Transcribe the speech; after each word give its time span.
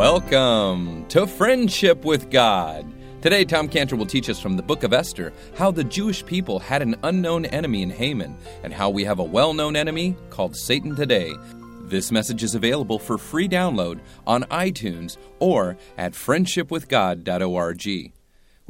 Welcome 0.00 1.04
to 1.08 1.26
Friendship 1.26 2.06
with 2.06 2.30
God. 2.30 2.90
Today, 3.20 3.44
Tom 3.44 3.68
Cantor 3.68 3.96
will 3.96 4.06
teach 4.06 4.30
us 4.30 4.40
from 4.40 4.56
the 4.56 4.62
book 4.62 4.82
of 4.82 4.94
Esther 4.94 5.30
how 5.58 5.70
the 5.70 5.84
Jewish 5.84 6.24
people 6.24 6.58
had 6.58 6.80
an 6.80 6.96
unknown 7.02 7.44
enemy 7.44 7.82
in 7.82 7.90
Haman 7.90 8.34
and 8.64 8.72
how 8.72 8.88
we 8.88 9.04
have 9.04 9.18
a 9.18 9.22
well 9.22 9.52
known 9.52 9.76
enemy 9.76 10.16
called 10.30 10.56
Satan 10.56 10.96
today. 10.96 11.34
This 11.82 12.10
message 12.10 12.42
is 12.42 12.54
available 12.54 12.98
for 12.98 13.18
free 13.18 13.46
download 13.46 14.00
on 14.26 14.44
iTunes 14.44 15.18
or 15.38 15.76
at 15.98 16.14
friendshipwithgod.org. 16.14 18.12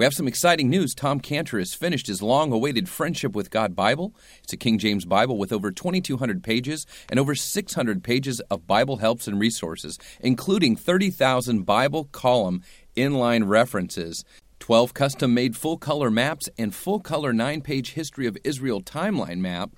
We 0.00 0.04
have 0.04 0.14
some 0.14 0.28
exciting 0.28 0.70
news. 0.70 0.94
Tom 0.94 1.20
Cantor 1.20 1.58
has 1.58 1.74
finished 1.74 2.06
his 2.06 2.22
long 2.22 2.52
awaited 2.52 2.88
Friendship 2.88 3.36
with 3.36 3.50
God 3.50 3.76
Bible. 3.76 4.14
It's 4.42 4.54
a 4.54 4.56
King 4.56 4.78
James 4.78 5.04
Bible 5.04 5.36
with 5.36 5.52
over 5.52 5.70
2,200 5.70 6.42
pages 6.42 6.86
and 7.10 7.20
over 7.20 7.34
600 7.34 8.02
pages 8.02 8.40
of 8.50 8.66
Bible 8.66 8.96
helps 8.96 9.28
and 9.28 9.38
resources, 9.38 9.98
including 10.20 10.74
30,000 10.74 11.66
Bible 11.66 12.05
column 12.12 12.62
inline 12.96 13.46
references. 13.46 14.24
12 14.60 14.94
custom 14.94 15.34
made 15.34 15.55
full 15.55 15.77
color 15.77 16.10
maps 16.10 16.48
and 16.56 16.74
full 16.74 17.00
color 17.00 17.34
9 17.34 17.60
page 17.60 17.92
History 17.92 18.27
of 18.27 18.38
Israel 18.42 18.80
timeline 18.80 19.41
map, 19.41 19.72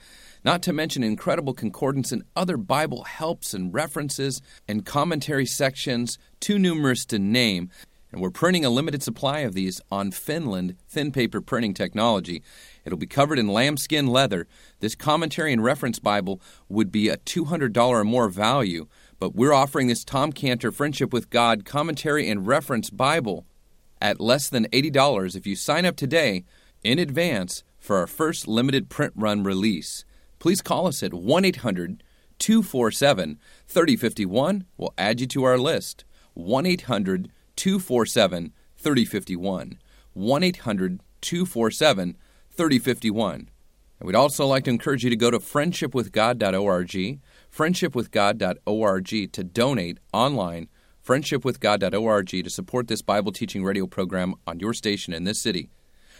not 0.45 0.63
to 0.63 0.73
mention 0.73 1.03
incredible 1.03 1.53
concordance 1.53 2.13
and 2.13 2.23
other 2.37 2.57
Bible 2.57 3.03
helps 3.03 3.55
and 3.55 3.75
references 3.75 4.41
and 4.69 4.87
commentary 4.87 5.47
sections, 5.47 6.17
too 6.39 6.61
numerous 6.61 7.05
to 7.07 7.19
name. 7.19 7.71
And 8.13 8.21
we're 8.21 8.31
printing 8.31 8.65
a 8.65 8.71
limited 8.71 9.03
supply 9.03 9.41
of 9.41 9.55
these 9.55 9.81
on 9.91 10.11
Finland 10.11 10.77
thin 10.87 11.13
paper 11.13 11.41
printing 11.41 11.73
technology. 11.73 12.43
It'll 12.85 12.99
be 12.99 13.07
covered 13.07 13.39
in 13.39 13.49
lambskin 13.49 14.07
leather. 14.07 14.47
This 14.81 14.95
commentary 14.95 15.53
and 15.53 15.65
reference 15.65 15.99
Bible 15.99 16.41
would 16.69 16.93
be 16.93 17.09
a 17.09 17.17
$200 17.17 17.77
or 17.77 18.05
more 18.05 18.29
value, 18.29 18.87
but 19.19 19.35
we're 19.35 19.55
offering 19.55 19.87
this 19.87 20.05
Tom 20.05 20.31
Cantor 20.31 20.71
Friendship 20.71 21.11
with 21.11 21.31
God 21.31 21.65
commentary 21.65 22.29
and 22.29 22.47
reference 22.47 22.91
Bible 22.91 23.47
at 24.03 24.21
less 24.21 24.51
than 24.51 24.67
$80 24.67 25.35
if 25.35 25.47
you 25.47 25.57
sign 25.57 25.87
up 25.87 25.97
today 25.97 26.45
in 26.85 26.99
advance 26.99 27.65
for 27.79 27.97
our 27.97 28.07
first 28.07 28.47
limited 28.47 28.91
print 28.91 29.15
run 29.17 29.43
release. 29.43 30.05
Please 30.39 30.61
call 30.61 30.87
us 30.87 31.03
at 31.03 31.15
1 31.15 31.45
800 31.47 32.03
247 32.39 33.39
3051. 33.69 34.67
We'll 34.77 34.93
add 34.99 35.21
you 35.21 35.27
to 35.29 35.45
our 35.45 35.57
list. 35.57 36.05
1 36.35 36.67
800 36.67 37.31
247 37.57 38.53
3051. 38.77 39.79
1 40.15 40.43
800 40.43 41.01
247 41.21 42.17
3051. 42.51 43.49
And 44.01 44.07
we'd 44.07 44.17
also 44.17 44.47
like 44.47 44.65
to 44.65 44.71
encourage 44.71 45.05
you 45.05 45.11
to 45.11 45.17
go 45.17 45.31
to 45.31 45.39
friendshipwithgod.org, 45.39 47.21
friendshipwithgod.org 47.55 49.33
to 49.33 49.45
donate 49.45 49.99
online, 50.13 50.69
friendshipwithgod.org 51.07 52.29
to 52.29 52.51
support 52.51 52.89
this 52.89 53.03
Bible 53.03 53.31
teaching 53.31 53.63
radio 53.63 53.87
program 53.87 54.35
on 54.47 54.59
your 54.59 54.75
station 54.75 55.13
in 55.15 55.23
this 55.25 55.41
city. 55.41 55.71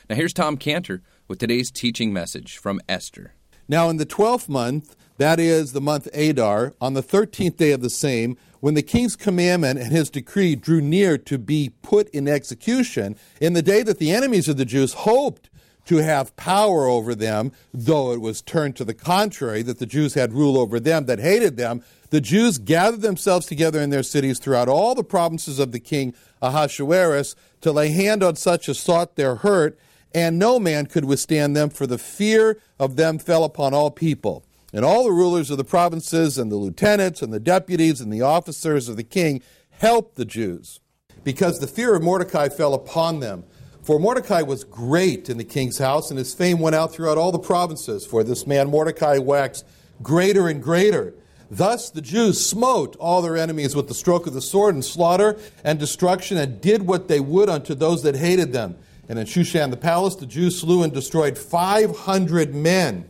Now, 0.09 0.15
here's 0.17 0.33
Tom 0.33 0.57
Cantor 0.57 1.03
with 1.27 1.39
today's 1.39 1.71
teaching 1.71 2.13
message 2.13 2.57
from 2.57 2.81
Esther. 2.89 3.35
Now, 3.69 3.89
in 3.89 3.97
the 3.97 4.05
twelfth 4.05 4.49
month, 4.49 4.97
that 5.19 5.39
is 5.39 5.73
the 5.73 5.81
month 5.81 6.09
Adar, 6.15 6.75
on 6.81 6.95
the 6.95 7.03
thirteenth 7.03 7.57
day 7.57 7.73
of 7.73 7.81
the 7.81 7.91
same, 7.91 8.37
when 8.61 8.75
the 8.75 8.83
king's 8.83 9.17
commandment 9.17 9.79
and 9.79 9.93
his 9.93 10.11
decree 10.11 10.55
drew 10.55 10.81
near 10.81 11.19
to 11.19 11.39
be 11.39 11.73
put 11.83 12.09
in 12.11 12.29
execution, 12.29 13.17
in 13.41 13.53
the 13.53 13.63
day 13.63 13.83
that 13.83 13.99
the 13.99 14.13
enemies 14.13 14.49
of 14.49 14.57
the 14.57 14.65
Jews 14.65 14.95
hoped 14.95 15.51
to 15.87 15.97
have 15.97 16.37
power 16.37 16.87
over 16.87 17.15
them, 17.15 17.53
though 17.75 18.13
it 18.13 18.21
was 18.21 18.41
turned 18.41 18.77
to 18.77 18.85
the 18.85 18.95
contrary, 18.95 19.63
that 19.63 19.79
the 19.79 19.87
Jews 19.87 20.15
had 20.15 20.33
rule 20.33 20.57
over 20.57 20.79
them 20.79 21.07
that 21.07 21.19
hated 21.19 21.57
them, 21.57 21.83
the 22.11 22.21
Jews 22.21 22.59
gathered 22.59 23.01
themselves 23.01 23.47
together 23.47 23.81
in 23.81 23.91
their 23.91 24.03
cities 24.03 24.39
throughout 24.39 24.69
all 24.69 24.95
the 24.95 25.03
provinces 25.03 25.59
of 25.59 25.73
the 25.73 25.81
king 25.81 26.15
Ahasuerus 26.41 27.35
to 27.63 27.73
lay 27.73 27.89
hand 27.89 28.23
on 28.23 28.37
such 28.37 28.69
as 28.69 28.79
sought 28.79 29.17
their 29.17 29.37
hurt, 29.37 29.79
and 30.15 30.39
no 30.39 30.59
man 30.59 30.87
could 30.87 31.05
withstand 31.05 31.57
them, 31.57 31.71
for 31.71 31.87
the 31.87 31.99
fear 31.99 32.59
of 32.79 32.97
them 32.97 33.19
fell 33.19 33.45
upon 33.45 33.75
all 33.75 33.91
people. 33.91 34.45
And 34.73 34.85
all 34.85 35.05
the 35.05 35.13
rulers 35.13 35.51
of 35.51 35.59
the 35.59 35.65
provinces, 35.65 36.39
and 36.39 36.51
the 36.51 36.57
lieutenants, 36.57 37.21
and 37.21 37.33
the 37.33 37.41
deputies, 37.41 38.01
and 38.01 38.13
the 38.13 38.23
officers 38.23 38.89
of 38.89 38.97
the 38.97 39.05
king 39.05 39.43
helped 39.71 40.17
the 40.17 40.25
Jews, 40.25 40.81
because 41.25 41.59
the 41.59 41.67
fear 41.67 41.95
of 41.95 42.03
Mordecai 42.03 42.49
fell 42.49 42.73
upon 42.73 43.21
them. 43.21 43.45
For 43.83 43.99
Mordecai 43.99 44.43
was 44.43 44.65
great 44.65 45.29
in 45.29 45.39
the 45.39 45.45
king's 45.45 45.79
house, 45.79 46.09
and 46.09 46.17
his 46.17 46.33
fame 46.33 46.61
went 46.61 46.77
out 46.77 46.93
throughout 46.93 47.19
all 47.19 47.33
the 47.33 47.39
provinces. 47.39 48.07
For 48.07 48.23
this 48.23 48.47
man 48.47 48.71
Mordecai 48.71 49.19
waxed 49.19 49.67
greater 50.03 50.49
and 50.49 50.63
greater. 50.63 51.15
Thus 51.51 51.91
the 51.91 52.01
Jews 52.01 52.45
smote 52.45 52.97
all 52.97 53.21
their 53.21 53.37
enemies 53.37 53.77
with 53.77 53.89
the 53.89 53.95
stroke 53.95 54.27
of 54.27 54.33
the 54.33 54.41
sword, 54.41 54.75
and 54.75 54.85
slaughter 54.85 55.37
and 55.65 55.79
destruction, 55.79 56.39
and 56.39 56.61
did 56.61 56.87
what 56.87 57.09
they 57.09 57.21
would 57.21 57.51
unto 57.51 57.75
those 57.75 58.05
that 58.05 58.17
hated 58.17 58.53
them. 58.53 58.77
And 59.09 59.19
in 59.19 59.27
Shushan 59.27 59.71
the 59.71 59.77
palace, 59.77 60.17
the 60.17 60.27
Jews 60.27 60.61
slew 60.61 60.83
and 60.83 60.93
destroyed 60.93 61.37
500 61.37 62.55
men. 62.55 63.09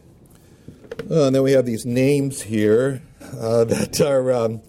Uh, 1.10 1.26
and 1.26 1.34
then 1.34 1.42
we 1.42 1.52
have 1.52 1.66
these 1.66 1.84
names 1.84 2.42
here 2.42 3.02
uh, 3.38 3.64
that 3.64 4.00
are 4.00 4.32
um, 4.32 4.62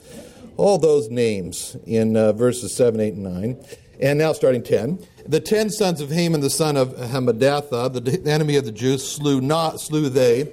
all 0.57 0.77
those 0.77 1.09
names 1.09 1.77
in 1.85 2.17
uh, 2.17 2.33
verses 2.33 2.75
7, 2.75 2.99
8, 2.99 3.13
and 3.13 3.23
9. 3.23 3.65
And 4.01 4.19
now 4.19 4.33
starting 4.33 4.63
10. 4.63 4.99
The 5.25 5.39
ten 5.39 5.69
sons 5.69 6.01
of 6.01 6.11
Haman, 6.11 6.41
the 6.41 6.49
son 6.49 6.75
of 6.75 6.97
Hammedatha, 6.97 7.93
the 7.93 8.29
enemy 8.29 8.57
of 8.57 8.65
the 8.65 8.73
Jews, 8.73 9.09
slew 9.09 9.39
not, 9.39 9.79
slew 9.79 10.09
they. 10.09 10.51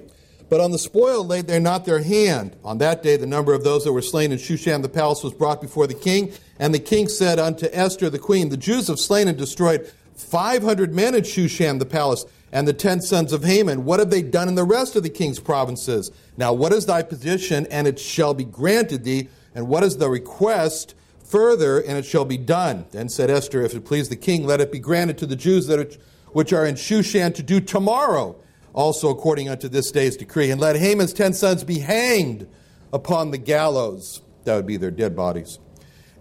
But 0.48 0.60
on 0.60 0.70
the 0.70 0.78
spoil 0.78 1.24
laid 1.24 1.46
they 1.48 1.58
not 1.58 1.84
their 1.84 2.02
hand. 2.02 2.56
On 2.64 2.78
that 2.78 3.02
day, 3.02 3.16
the 3.16 3.26
number 3.26 3.52
of 3.52 3.64
those 3.64 3.84
that 3.84 3.92
were 3.92 4.02
slain 4.02 4.30
in 4.30 4.38
Shushan 4.38 4.82
the 4.82 4.88
palace 4.88 5.24
was 5.24 5.32
brought 5.32 5.60
before 5.60 5.86
the 5.86 5.94
king. 5.94 6.32
And 6.58 6.72
the 6.74 6.78
king 6.78 7.08
said 7.08 7.38
unto 7.38 7.66
Esther 7.72 8.10
the 8.10 8.18
queen, 8.18 8.48
The 8.48 8.56
Jews 8.56 8.88
have 8.88 9.00
slain 9.00 9.26
and 9.26 9.38
destroyed 9.38 9.90
500 10.24 10.94
men 10.94 11.14
in 11.14 11.22
Shushan 11.22 11.78
the 11.78 11.86
palace 11.86 12.24
and 12.52 12.66
the 12.66 12.72
ten 12.72 13.00
sons 13.00 13.32
of 13.32 13.44
Haman. 13.44 13.84
What 13.84 14.00
have 14.00 14.10
they 14.10 14.22
done 14.22 14.48
in 14.48 14.54
the 14.54 14.64
rest 14.64 14.96
of 14.96 15.02
the 15.02 15.10
king's 15.10 15.38
provinces? 15.38 16.10
Now, 16.36 16.52
what 16.52 16.72
is 16.72 16.86
thy 16.86 17.02
position? 17.02 17.66
And 17.70 17.86
it 17.86 17.98
shall 17.98 18.34
be 18.34 18.44
granted 18.44 19.04
thee. 19.04 19.28
And 19.54 19.68
what 19.68 19.82
is 19.82 19.98
the 19.98 20.08
request? 20.08 20.94
Further, 21.24 21.78
and 21.78 21.96
it 21.96 22.04
shall 22.04 22.24
be 22.24 22.36
done. 22.36 22.86
Then 22.90 23.08
said 23.08 23.30
Esther, 23.30 23.62
If 23.62 23.74
it 23.74 23.84
please 23.84 24.08
the 24.08 24.16
king, 24.16 24.46
let 24.46 24.60
it 24.60 24.72
be 24.72 24.80
granted 24.80 25.16
to 25.18 25.26
the 25.26 25.36
Jews 25.36 25.68
that 25.68 25.78
are, 25.78 26.00
which 26.32 26.52
are 26.52 26.66
in 26.66 26.74
Shushan 26.74 27.34
to 27.36 27.42
do 27.44 27.60
tomorrow, 27.60 28.34
also 28.72 29.10
according 29.10 29.48
unto 29.48 29.68
this 29.68 29.92
day's 29.92 30.16
decree. 30.16 30.50
And 30.50 30.60
let 30.60 30.74
Haman's 30.74 31.12
ten 31.12 31.32
sons 31.32 31.62
be 31.62 31.78
hanged 31.78 32.48
upon 32.92 33.30
the 33.30 33.38
gallows. 33.38 34.22
That 34.42 34.56
would 34.56 34.66
be 34.66 34.76
their 34.76 34.90
dead 34.90 35.14
bodies. 35.14 35.60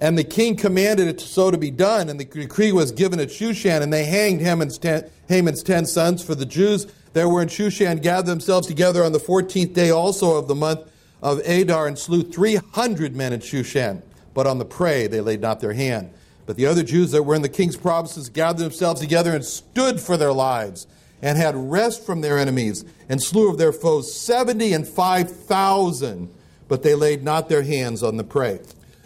And 0.02 0.18
the 0.18 0.24
king 0.24 0.56
commanded 0.56 1.08
it 1.08 1.20
so 1.20 1.52
to 1.52 1.58
be 1.58 1.72
done, 1.72 2.08
and 2.08 2.20
the 2.20 2.26
decree 2.26 2.72
was 2.72 2.92
given 2.92 3.20
at 3.20 3.28
Shushan, 3.28 3.82
and 3.82 3.92
they 3.92 4.06
hanged 4.06 4.42
Haman's 4.42 4.78
ten, 4.78 5.10
Haman's 5.28 5.62
ten 5.62 5.86
sons. 5.86 6.24
For 6.24 6.36
the 6.36 6.46
Jews 6.46 6.88
that 7.14 7.28
were 7.28 7.42
in 7.42 7.50
Shushan 7.50 8.02
gathered 8.02 8.28
themselves 8.28 8.68
together 8.68 9.04
on 9.04 9.12
the 9.12 9.20
fourteenth 9.20 9.74
day 9.74 9.90
also 9.90 10.38
of 10.38 10.48
the 10.48 10.56
month 10.56 10.90
of 11.22 11.40
Adar, 11.40 11.86
and 11.86 12.00
slew 12.00 12.24
three 12.24 12.56
hundred 12.56 13.16
men 13.16 13.34
in 13.34 13.42
Shushan. 13.42 14.02
But 14.34 14.48
on 14.48 14.58
the 14.58 14.66
prey 14.66 15.08
they 15.08 15.20
laid 15.20 15.42
not 15.42 15.60
their 15.60 15.74
hand. 15.74 16.12
But 16.46 16.56
the 16.56 16.66
other 16.66 16.84
Jews 16.84 17.12
that 17.12 17.24
were 17.24 17.36
in 17.36 17.42
the 17.42 17.50
king's 17.50 17.76
provinces 17.76 18.30
gathered 18.30 18.64
themselves 18.64 19.02
together 19.02 19.36
and 19.36 19.44
stood 19.44 20.00
for 20.00 20.16
their 20.16 20.32
lives, 20.32 20.88
and 21.22 21.38
had 21.38 21.56
rest 21.58 22.06
from 22.06 22.22
their 22.22 22.38
enemies, 22.38 22.86
and 23.10 23.22
slew 23.22 23.50
of 23.50 23.58
their 23.58 23.74
foes 23.74 24.16
seventy 24.16 24.72
and 24.72 24.88
five 24.88 25.30
thousand. 25.30 26.34
But 26.70 26.84
they 26.84 26.96
laid 26.96 27.22
not 27.22 27.50
their 27.50 27.64
hands 27.64 28.02
on 28.02 28.16
the 28.16 28.24
prey. 28.24 28.62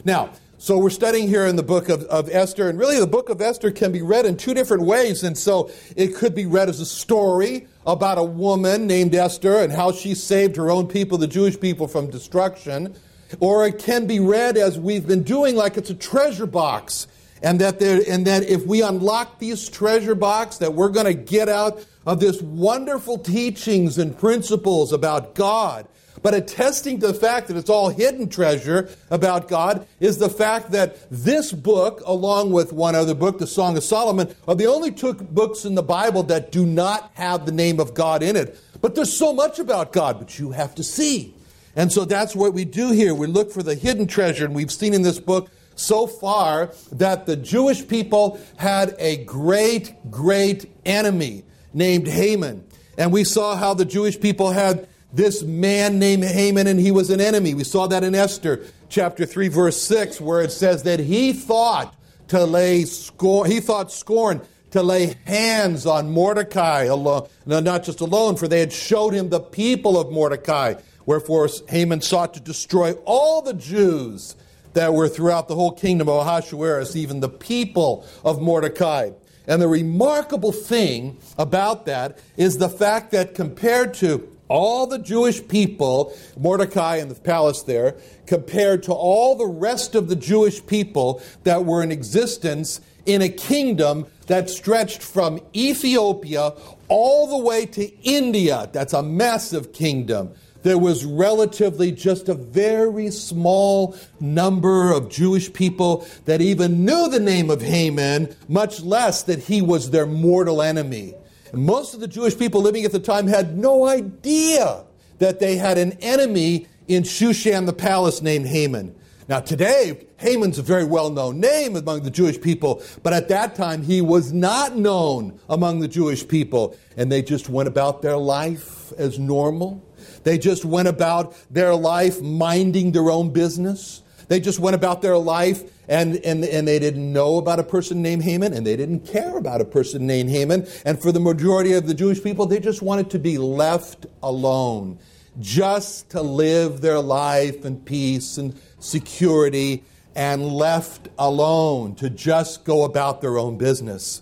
Now, 0.05 0.33
so 0.63 0.77
we're 0.77 0.91
studying 0.91 1.27
here 1.27 1.45
in 1.45 1.57
the 1.57 1.61
book 1.61 1.89
of, 1.89 2.03
of, 2.03 2.29
Esther, 2.29 2.69
and 2.69 2.79
really 2.79 2.97
the 2.97 3.05
book 3.05 3.27
of 3.27 3.41
Esther 3.41 3.69
can 3.69 3.91
be 3.91 4.01
read 4.01 4.25
in 4.25 4.37
two 4.37 4.53
different 4.53 4.83
ways. 4.83 5.21
And 5.21 5.37
so 5.37 5.69
it 5.97 6.15
could 6.15 6.33
be 6.33 6.45
read 6.45 6.69
as 6.69 6.79
a 6.79 6.85
story 6.85 7.67
about 7.85 8.17
a 8.17 8.23
woman 8.23 8.87
named 8.87 9.13
Esther 9.13 9.57
and 9.57 9.73
how 9.73 9.91
she 9.91 10.15
saved 10.15 10.55
her 10.55 10.71
own 10.71 10.87
people, 10.87 11.17
the 11.17 11.27
Jewish 11.27 11.59
people, 11.59 11.89
from 11.89 12.09
destruction. 12.09 12.95
Or 13.41 13.67
it 13.67 13.77
can 13.77 14.07
be 14.07 14.21
read 14.21 14.55
as 14.55 14.79
we've 14.79 15.05
been 15.05 15.23
doing, 15.23 15.57
like 15.57 15.75
it's 15.75 15.89
a 15.89 15.95
treasure 15.95 16.47
box. 16.47 17.07
And 17.41 17.59
that, 17.59 17.81
there, 17.81 17.99
and 18.07 18.25
that 18.25 18.43
if 18.43 18.65
we 18.65 18.81
unlock 18.81 19.39
these 19.39 19.67
treasure 19.67 20.15
box, 20.15 20.59
that 20.59 20.73
we're 20.73 20.87
going 20.87 21.07
to 21.07 21.13
get 21.13 21.49
out 21.49 21.85
of 22.05 22.21
this 22.21 22.41
wonderful 22.41 23.17
teachings 23.17 23.97
and 23.97 24.17
principles 24.17 24.93
about 24.93 25.35
God 25.35 25.89
but 26.23 26.33
attesting 26.33 26.99
to 27.01 27.07
the 27.07 27.13
fact 27.13 27.49
that 27.49 27.57
it's 27.57 27.69
all 27.69 27.89
hidden 27.89 28.29
treasure 28.29 28.89
about 29.11 29.49
God 29.49 29.85
is 29.99 30.17
the 30.17 30.29
fact 30.29 30.71
that 30.71 30.97
this 31.11 31.51
book, 31.51 32.01
along 32.05 32.51
with 32.51 32.71
one 32.73 32.95
other 32.95 33.13
book, 33.13 33.37
the 33.37 33.45
Song 33.45 33.77
of 33.77 33.83
Solomon, 33.83 34.33
are 34.47 34.55
the 34.55 34.65
only 34.67 34.91
two 34.91 35.13
books 35.13 35.65
in 35.65 35.75
the 35.75 35.83
Bible 35.83 36.23
that 36.23 36.51
do 36.51 36.65
not 36.65 37.11
have 37.15 37.45
the 37.45 37.51
name 37.51 37.79
of 37.79 37.93
God 37.93 38.23
in 38.23 38.37
it. 38.37 38.57
But 38.81 38.95
there's 38.95 39.15
so 39.15 39.33
much 39.33 39.59
about 39.59 39.93
God, 39.93 40.17
but 40.17 40.39
you 40.39 40.51
have 40.51 40.73
to 40.75 40.83
see. 40.83 41.35
And 41.75 41.91
so 41.91 42.05
that's 42.05 42.35
what 42.35 42.53
we 42.53 42.65
do 42.65 42.91
here. 42.91 43.13
We 43.13 43.27
look 43.27 43.51
for 43.51 43.61
the 43.61 43.75
hidden 43.75 44.07
treasure, 44.07 44.45
and 44.45 44.55
we've 44.55 44.71
seen 44.71 44.93
in 44.93 45.01
this 45.01 45.19
book 45.19 45.51
so 45.75 46.07
far 46.07 46.71
that 46.91 47.25
the 47.25 47.35
Jewish 47.35 47.87
people 47.87 48.39
had 48.57 48.95
a 48.97 49.25
great, 49.25 49.93
great 50.09 50.71
enemy 50.85 51.43
named 51.73 52.07
Haman. 52.07 52.65
And 52.97 53.11
we 53.11 53.23
saw 53.23 53.55
how 53.55 53.73
the 53.73 53.85
Jewish 53.85 54.19
people 54.19 54.51
had 54.51 54.87
this 55.13 55.43
man 55.43 55.99
named 55.99 56.23
Haman 56.23 56.65
and 56.65 56.79
he 56.79 56.91
was 56.91 57.11
an 57.11 57.21
enemy. 57.21 57.53
We 57.53 57.63
saw 57.63 57.87
that 57.87 58.03
in 58.03 58.15
Esther 58.15 58.65
chapter 58.89 59.25
3 59.25 59.47
verse 59.47 59.81
6 59.81 60.19
where 60.19 60.41
it 60.41 60.51
says 60.51 60.83
that 60.83 60.99
he 60.99 61.33
thought 61.33 61.95
to 62.27 62.43
lay 62.43 62.85
scorn 62.85 63.49
he 63.49 63.59
thought 63.59 63.91
scorn 63.91 64.41
to 64.71 64.83
lay 64.83 65.15
hands 65.25 65.85
on 65.85 66.11
Mordecai 66.11 66.83
alone 66.83 67.27
no, 67.45 67.59
not 67.59 67.83
just 67.83 68.01
alone 68.01 68.35
for 68.35 68.47
they 68.47 68.59
had 68.59 68.71
showed 68.71 69.13
him 69.13 69.29
the 69.29 69.39
people 69.39 69.99
of 69.99 70.11
Mordecai 70.11 70.75
wherefore 71.07 71.49
Haman 71.69 72.01
sought 72.01 72.35
to 72.35 72.39
destroy 72.39 72.93
all 73.05 73.41
the 73.41 73.55
Jews 73.55 74.35
that 74.73 74.93
were 74.93 75.09
throughout 75.09 75.47
the 75.47 75.55
whole 75.55 75.71
kingdom 75.71 76.07
of 76.07 76.17
Ahasuerus 76.17 76.95
even 76.95 77.19
the 77.19 77.29
people 77.29 78.05
of 78.23 78.41
Mordecai 78.41 79.09
and 79.47 79.59
the 79.59 79.67
remarkable 79.67 80.51
thing 80.51 81.17
about 81.37 81.87
that 81.87 82.19
is 82.37 82.59
the 82.59 82.69
fact 82.69 83.11
that 83.11 83.33
compared 83.33 83.95
to 83.95 84.32
all 84.53 84.85
the 84.85 84.99
Jewish 84.99 85.47
people, 85.47 86.15
Mordecai 86.37 86.97
in 86.97 87.09
the 87.09 87.15
palace 87.15 87.63
there, 87.63 87.95
compared 88.27 88.83
to 88.83 88.93
all 88.93 89.35
the 89.35 89.47
rest 89.47 89.95
of 89.95 90.09
the 90.09 90.15
Jewish 90.15 90.63
people 90.67 91.23
that 91.43 91.65
were 91.65 91.81
in 91.81 91.91
existence 91.91 92.79
in 93.07 93.23
a 93.23 93.29
kingdom 93.29 94.05
that 94.27 94.51
stretched 94.51 95.01
from 95.01 95.41
Ethiopia 95.55 96.53
all 96.87 97.25
the 97.25 97.43
way 97.43 97.65
to 97.65 97.91
India. 98.03 98.69
That's 98.71 98.93
a 98.93 99.01
massive 99.01 99.73
kingdom. 99.73 100.29
There 100.61 100.77
was 100.77 101.03
relatively 101.03 101.91
just 101.91 102.29
a 102.29 102.35
very 102.35 103.09
small 103.09 103.97
number 104.19 104.91
of 104.91 105.09
Jewish 105.09 105.51
people 105.51 106.07
that 106.25 106.41
even 106.41 106.85
knew 106.85 107.09
the 107.09 107.19
name 107.19 107.49
of 107.49 107.63
Haman, 107.63 108.35
much 108.47 108.81
less 108.81 109.23
that 109.23 109.39
he 109.39 109.63
was 109.63 109.89
their 109.89 110.05
mortal 110.05 110.61
enemy. 110.61 111.15
Most 111.53 111.93
of 111.93 111.99
the 111.99 112.07
Jewish 112.07 112.37
people 112.37 112.61
living 112.61 112.83
at 112.83 112.91
the 112.91 112.99
time 112.99 113.27
had 113.27 113.57
no 113.57 113.87
idea 113.87 114.85
that 115.19 115.39
they 115.39 115.55
had 115.55 115.77
an 115.77 115.93
enemy 116.01 116.67
in 116.87 117.03
Shushan 117.03 117.67
the 117.67 117.73
palace 117.73 118.23
named 118.23 118.47
Haman. 118.47 118.95
Now, 119.29 119.39
today, 119.39 120.07
Haman's 120.17 120.57
a 120.57 120.63
very 120.63 120.83
well 120.83 121.09
known 121.09 121.39
name 121.39 121.75
among 121.75 122.03
the 122.03 122.11
Jewish 122.11 122.41
people, 122.41 122.81
but 123.03 123.13
at 123.13 123.29
that 123.29 123.55
time, 123.55 123.83
he 123.83 124.01
was 124.01 124.33
not 124.33 124.75
known 124.75 125.39
among 125.47 125.79
the 125.79 125.87
Jewish 125.87 126.27
people. 126.27 126.75
And 126.97 127.11
they 127.11 127.21
just 127.21 127.49
went 127.49 127.69
about 127.69 128.01
their 128.01 128.17
life 128.17 128.91
as 128.93 129.19
normal. 129.19 129.81
They 130.23 130.37
just 130.37 130.65
went 130.65 130.87
about 130.87 131.35
their 131.49 131.73
life 131.73 132.21
minding 132.21 132.91
their 132.91 133.09
own 133.09 133.31
business. 133.31 134.02
They 134.27 134.39
just 134.39 134.59
went 134.59 134.75
about 134.75 135.01
their 135.01 135.17
life 135.17 135.63
and, 135.87 136.15
and, 136.17 136.43
and 136.43 136.67
they 136.67 136.79
didn't 136.79 137.11
know 137.11 137.37
about 137.37 137.59
a 137.59 137.63
person 137.63 138.01
named 138.01 138.23
Haman 138.23 138.53
and 138.53 138.65
they 138.65 138.75
didn't 138.75 139.07
care 139.07 139.37
about 139.37 139.61
a 139.61 139.65
person 139.65 140.07
named 140.07 140.29
Haman. 140.29 140.67
And 140.85 141.01
for 141.01 141.11
the 141.11 141.19
majority 141.19 141.73
of 141.73 141.87
the 141.87 141.93
Jewish 141.93 142.23
people, 142.23 142.45
they 142.45 142.59
just 142.59 142.81
wanted 142.81 143.09
to 143.11 143.19
be 143.19 143.37
left 143.37 144.05
alone, 144.21 144.99
just 145.39 146.09
to 146.11 146.21
live 146.21 146.81
their 146.81 146.99
life 146.99 147.65
in 147.65 147.81
peace 147.81 148.37
and 148.37 148.59
security 148.79 149.83
and 150.15 150.47
left 150.47 151.09
alone 151.17 151.95
to 151.95 152.09
just 152.09 152.63
go 152.63 152.83
about 152.83 153.21
their 153.21 153.37
own 153.37 153.57
business. 153.57 154.21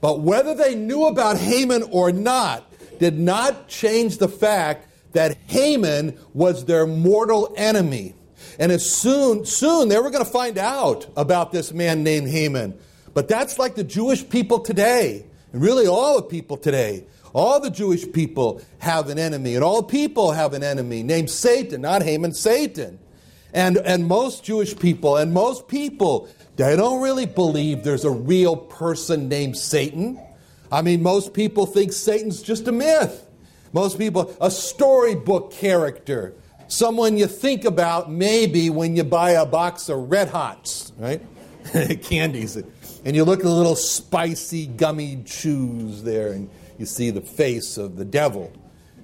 But 0.00 0.20
whether 0.20 0.54
they 0.54 0.74
knew 0.74 1.06
about 1.06 1.38
Haman 1.38 1.84
or 1.90 2.12
not 2.12 2.68
did 2.98 3.18
not 3.18 3.68
change 3.68 4.18
the 4.18 4.28
fact 4.28 4.88
that 5.12 5.36
Haman 5.46 6.18
was 6.34 6.64
their 6.64 6.86
mortal 6.86 7.52
enemy. 7.56 8.14
And 8.58 8.72
as 8.72 8.88
soon, 8.88 9.44
soon 9.44 9.88
they 9.88 9.98
were 9.98 10.10
going 10.10 10.24
to 10.24 10.30
find 10.30 10.58
out 10.58 11.06
about 11.16 11.52
this 11.52 11.72
man 11.72 12.02
named 12.02 12.28
Haman. 12.28 12.78
But 13.14 13.28
that's 13.28 13.58
like 13.58 13.74
the 13.74 13.84
Jewish 13.84 14.28
people 14.28 14.60
today, 14.60 15.26
and 15.52 15.62
really 15.62 15.86
all 15.86 16.16
the 16.16 16.22
people 16.22 16.56
today. 16.56 17.04
All 17.34 17.60
the 17.60 17.70
Jewish 17.70 18.10
people 18.12 18.60
have 18.78 19.08
an 19.08 19.18
enemy, 19.18 19.54
and 19.54 19.64
all 19.64 19.82
people 19.82 20.32
have 20.32 20.52
an 20.52 20.62
enemy 20.62 21.02
named 21.02 21.30
Satan, 21.30 21.80
not 21.80 22.02
Haman, 22.02 22.34
Satan. 22.34 22.98
And, 23.54 23.78
and 23.78 24.06
most 24.06 24.44
Jewish 24.44 24.78
people 24.78 25.16
and 25.16 25.32
most 25.32 25.68
people, 25.68 26.28
they 26.56 26.74
don't 26.76 27.02
really 27.02 27.26
believe 27.26 27.84
there's 27.84 28.04
a 28.04 28.10
real 28.10 28.56
person 28.56 29.28
named 29.28 29.58
Satan. 29.58 30.18
I 30.70 30.80
mean, 30.80 31.02
most 31.02 31.34
people 31.34 31.66
think 31.66 31.92
Satan's 31.92 32.42
just 32.42 32.66
a 32.68 32.72
myth. 32.72 33.26
Most 33.74 33.98
people, 33.98 34.34
a 34.40 34.50
storybook 34.50 35.52
character 35.52 36.34
someone 36.72 37.18
you 37.18 37.26
think 37.26 37.64
about 37.64 38.10
maybe 38.10 38.70
when 38.70 38.96
you 38.96 39.04
buy 39.04 39.32
a 39.32 39.44
box 39.44 39.88
of 39.88 40.10
Red 40.10 40.28
Hots, 40.28 40.92
right? 40.98 41.20
Candies. 42.02 42.56
And 43.04 43.14
you 43.14 43.24
look 43.24 43.40
at 43.40 43.44
the 43.44 43.50
little 43.50 43.76
spicy 43.76 44.66
gummy 44.66 45.22
chews 45.24 46.02
there, 46.02 46.32
and 46.32 46.48
you 46.78 46.86
see 46.86 47.10
the 47.10 47.20
face 47.20 47.76
of 47.76 47.96
the 47.96 48.04
devil 48.04 48.52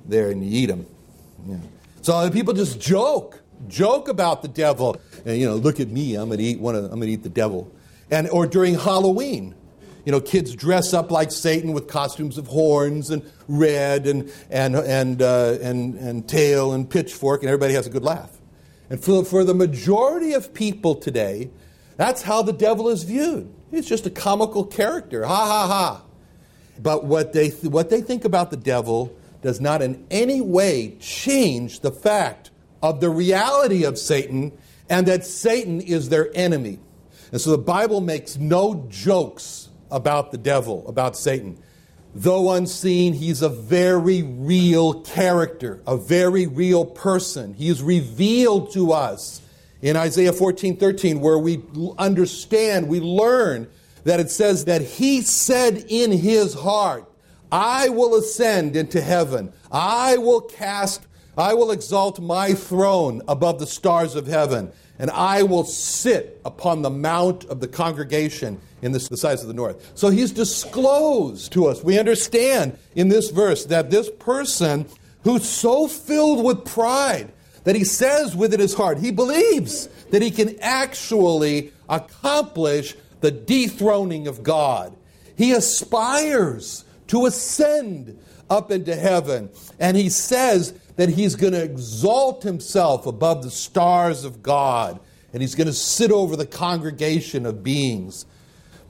there, 0.07 0.31
and 0.31 0.45
you 0.45 0.63
eat 0.63 0.67
them. 0.67 0.87
Yeah. 1.47 1.57
So 2.03 2.31
people 2.31 2.55
just 2.55 2.81
joke, 2.81 3.43
joke 3.69 4.09
about 4.09 4.43
the 4.43 4.49
devil. 4.49 4.97
And, 5.27 5.37
you 5.37 5.47
know, 5.47 5.57
look 5.57 5.79
at 5.79 5.89
me, 5.89 6.15
I'm 6.15 6.29
going 6.29 6.39
to 6.39 6.45
eat 6.45 6.61
one 6.61 6.75
of, 6.75 6.85
I'm 6.85 6.99
going 6.99 7.09
to 7.09 7.13
eat 7.13 7.23
the 7.23 7.29
devil. 7.29 7.71
And, 8.11 8.29
or 8.31 8.47
during 8.47 8.75
Halloween, 8.77 9.55
you 10.09 10.13
know, 10.13 10.23
kids 10.23 10.55
dress 10.55 10.95
up 10.95 11.11
like 11.11 11.31
Satan 11.31 11.75
with 11.75 11.87
costumes 11.87 12.39
of 12.39 12.47
horns 12.47 13.11
and 13.11 13.31
red 13.47 14.07
and, 14.07 14.33
and, 14.49 14.75
and, 14.75 15.21
uh, 15.21 15.59
and, 15.61 15.97
and 15.97 16.27
tail 16.27 16.73
and 16.73 16.89
pitchfork, 16.89 17.43
and 17.43 17.51
everybody 17.51 17.75
has 17.75 17.87
a 17.87 17.91
good 17.91 18.03
laugh. 18.03 18.35
And 18.89 19.05
for, 19.05 19.23
for 19.23 19.45
the 19.45 19.53
majority 19.53 20.33
of 20.33 20.55
people 20.55 20.95
today, 20.95 21.51
that's 21.99 22.23
how 22.23 22.41
the 22.41 22.55
devil 22.55 22.89
is 22.89 23.03
viewed. 23.03 23.53
He's 23.71 23.87
just 23.87 24.07
a 24.07 24.11
comical 24.11 24.65
character. 24.65 25.27
Ha 25.27 25.37
ha 25.47 25.67
ha. 25.67 26.03
But 26.83 27.05
what 27.05 27.35
they, 27.35 27.51
th- 27.51 27.65
what 27.65 27.91
they 27.91 28.01
think 28.01 28.25
about 28.25 28.51
the 28.51 28.57
devil 28.57 29.15
does 29.43 29.61
not 29.61 29.83
in 29.83 30.07
any 30.11 30.41
way 30.41 30.97
change 31.01 31.81
the 31.81 31.93
fact 31.93 32.51
of 32.83 33.03
the 33.03 33.11
reality 33.11 33.85
of 33.85 33.99
Satan 33.99 34.57
and 34.89 35.07
that 35.07 35.27
Satan 35.27 35.83
is 35.83 36.09
their 36.09 36.31
enemy. 36.35 36.79
And 37.31 37.43
so 37.43 37.51
the 37.51 37.59
Bible 37.59 38.01
makes 38.01 38.39
no 38.39 38.87
jokes 38.89 39.68
about 39.91 40.33
the 40.33 40.39
devil, 40.39 40.87
about 40.89 41.17
Satan. 41.17 41.59
Though 42.15 42.53
unseen, 42.53 43.13
he's 43.13 43.43
a 43.43 43.49
very 43.49 44.23
real 44.23 45.03
character, 45.03 45.83
a 45.87 45.97
very 45.97 46.47
real 46.47 46.85
person. 46.85 47.55
He 47.55 47.69
is 47.69 47.83
revealed 47.83 48.73
to 48.73 48.93
us 48.93 49.41
in 49.83 49.97
Isaiah 49.97 50.33
14 50.33 50.77
13, 50.77 51.21
where 51.21 51.39
we 51.39 51.63
understand, 51.99 52.89
we 52.89 53.01
learn 53.01 53.69
that 54.05 54.21
it 54.21 54.31
says 54.31 54.65
that 54.65 54.83
he 54.83 55.21
said 55.21 55.85
in 55.89 56.11
his 56.11 56.55
heart, 56.55 57.05
I 57.53 57.89
will 57.89 58.15
ascend 58.17 58.77
into 58.77 59.01
heaven. 59.01 59.53
I 59.71 60.17
will 60.19 60.41
cast, 60.41 61.07
I 61.37 61.55
will 61.55 61.71
exalt 61.71 62.21
my 62.21 62.55
throne 62.55 63.23
above 63.29 63.59
the 63.59 63.67
stars 63.67 64.15
of 64.15 64.27
heaven, 64.27 64.73
and 64.99 65.11
I 65.11 65.43
will 65.43 65.65
sit 65.65 66.41
upon 66.45 66.83
the 66.83 66.91
mount 66.91 67.45
of 67.45 67.61
the 67.61 67.69
congregation 67.69 68.61
in 68.83 68.93
the, 68.93 69.01
sides 69.01 69.43
of 69.43 69.49
the 69.49 69.55
north. 69.55 69.93
So 69.95 70.11
he's 70.11 70.33
disclosed 70.33 71.53
to 71.53 71.67
us. 71.67 71.83
We 71.83 71.99
understand 71.99 72.79
in 72.95 73.09
this 73.09 73.31
verse 73.31 73.65
that 73.67 73.91
this 73.91 74.11
person 74.19 74.87
who's 75.25 75.49
so 75.49 75.89
filled 75.89 76.45
with 76.45 76.65
pride 76.65 77.33
that 77.65 77.77
he 77.77 77.85
says 77.85 78.35
within 78.35 78.61
his 78.61 78.75
heart, 78.75 78.99
he 78.99 79.11
believes 79.11 79.89
that 80.11 80.23
he 80.23 80.31
can 80.31 80.59
actually 80.61 81.73
accomplish 81.89 82.97
the 83.21 83.31
dethroning 83.31 84.27
of 84.27 84.43
God. 84.43 84.97
He 85.37 85.53
aspires 85.53 86.85
to 87.09 87.27
ascend 87.27 88.19
up 88.51 88.71
into 88.71 88.95
heaven. 88.95 89.51
And 89.79 89.97
he 89.97 90.09
says 90.09 90.73
that 90.97 91.09
he's 91.09 91.35
going 91.35 91.53
to 91.53 91.63
exalt 91.63 92.43
himself 92.43 93.07
above 93.07 93.43
the 93.43 93.51
stars 93.51 94.25
of 94.25 94.43
God. 94.43 95.01
And 95.33 95.43
he's 95.43 95.55
going 95.55 95.67
to 95.67 95.73
sit 95.73 96.11
over 96.11 96.37
the 96.37 96.47
congregation 96.47 97.47
of 97.47 97.63
beings. 97.63 98.27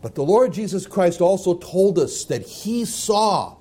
But 0.01 0.15
the 0.15 0.23
Lord 0.23 0.53
Jesus 0.53 0.87
Christ 0.87 1.21
also 1.21 1.55
told 1.55 1.99
us 1.99 2.25
that 2.27 2.43
he 2.43 2.85
saw. 2.85 3.57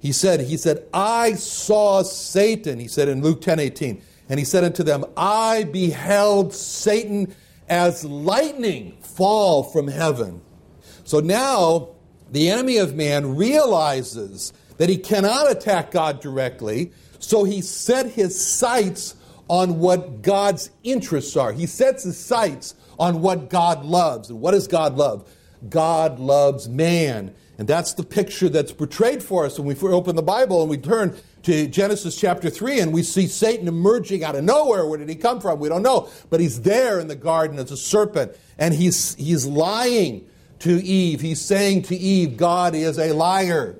He 0.00 0.12
said, 0.12 0.40
he 0.40 0.56
said, 0.56 0.86
I 0.92 1.32
saw 1.34 2.02
Satan, 2.02 2.78
he 2.78 2.88
said 2.88 3.08
in 3.08 3.22
Luke 3.22 3.40
10 3.40 3.58
18. 3.58 4.02
And 4.28 4.38
he 4.38 4.44
said 4.44 4.62
unto 4.62 4.82
them, 4.82 5.04
I 5.16 5.64
beheld 5.64 6.52
Satan 6.52 7.34
as 7.68 8.04
lightning 8.04 8.98
fall 9.00 9.62
from 9.62 9.88
heaven. 9.88 10.42
So 11.04 11.20
now 11.20 11.88
the 12.30 12.50
enemy 12.50 12.76
of 12.76 12.94
man 12.94 13.36
realizes 13.36 14.52
that 14.78 14.88
he 14.88 14.96
cannot 14.96 15.50
attack 15.50 15.90
God 15.90 16.20
directly, 16.20 16.92
so 17.18 17.44
he 17.44 17.60
set 17.60 18.06
his 18.06 18.40
sights 18.44 19.14
on 19.48 19.78
what 19.78 20.22
God's 20.22 20.70
interests 20.82 21.36
are. 21.36 21.52
He 21.52 21.66
sets 21.66 22.04
his 22.04 22.18
sights 22.18 22.74
on 22.98 23.20
what 23.20 23.48
God 23.50 23.84
loves. 23.84 24.30
And 24.30 24.40
what 24.40 24.52
does 24.52 24.68
God 24.68 24.96
love? 24.96 25.30
God 25.68 26.18
loves 26.18 26.68
man. 26.68 27.34
And 27.58 27.66
that's 27.66 27.94
the 27.94 28.04
picture 28.04 28.48
that's 28.48 28.72
portrayed 28.72 29.22
for 29.22 29.44
us 29.44 29.58
when 29.58 29.66
we 29.66 29.88
open 29.88 30.14
the 30.14 30.22
Bible 30.22 30.60
and 30.60 30.70
we 30.70 30.78
turn 30.78 31.16
to 31.42 31.66
Genesis 31.66 32.18
chapter 32.18 32.50
3 32.50 32.80
and 32.80 32.92
we 32.92 33.02
see 33.02 33.26
Satan 33.26 33.66
emerging 33.66 34.22
out 34.22 34.36
of 34.36 34.44
nowhere. 34.44 34.86
Where 34.86 34.98
did 34.98 35.08
he 35.08 35.16
come 35.16 35.40
from? 35.40 35.58
We 35.58 35.68
don't 35.68 35.82
know. 35.82 36.08
But 36.30 36.40
he's 36.40 36.62
there 36.62 37.00
in 37.00 37.08
the 37.08 37.16
garden 37.16 37.58
as 37.58 37.72
a 37.72 37.76
serpent 37.76 38.36
and 38.58 38.74
he's, 38.74 39.14
he's 39.16 39.44
lying 39.44 40.28
to 40.60 40.82
Eve. 40.82 41.20
He's 41.20 41.40
saying 41.40 41.82
to 41.82 41.96
Eve, 41.96 42.36
God 42.36 42.74
is 42.74 42.98
a 42.98 43.12
liar. 43.12 43.76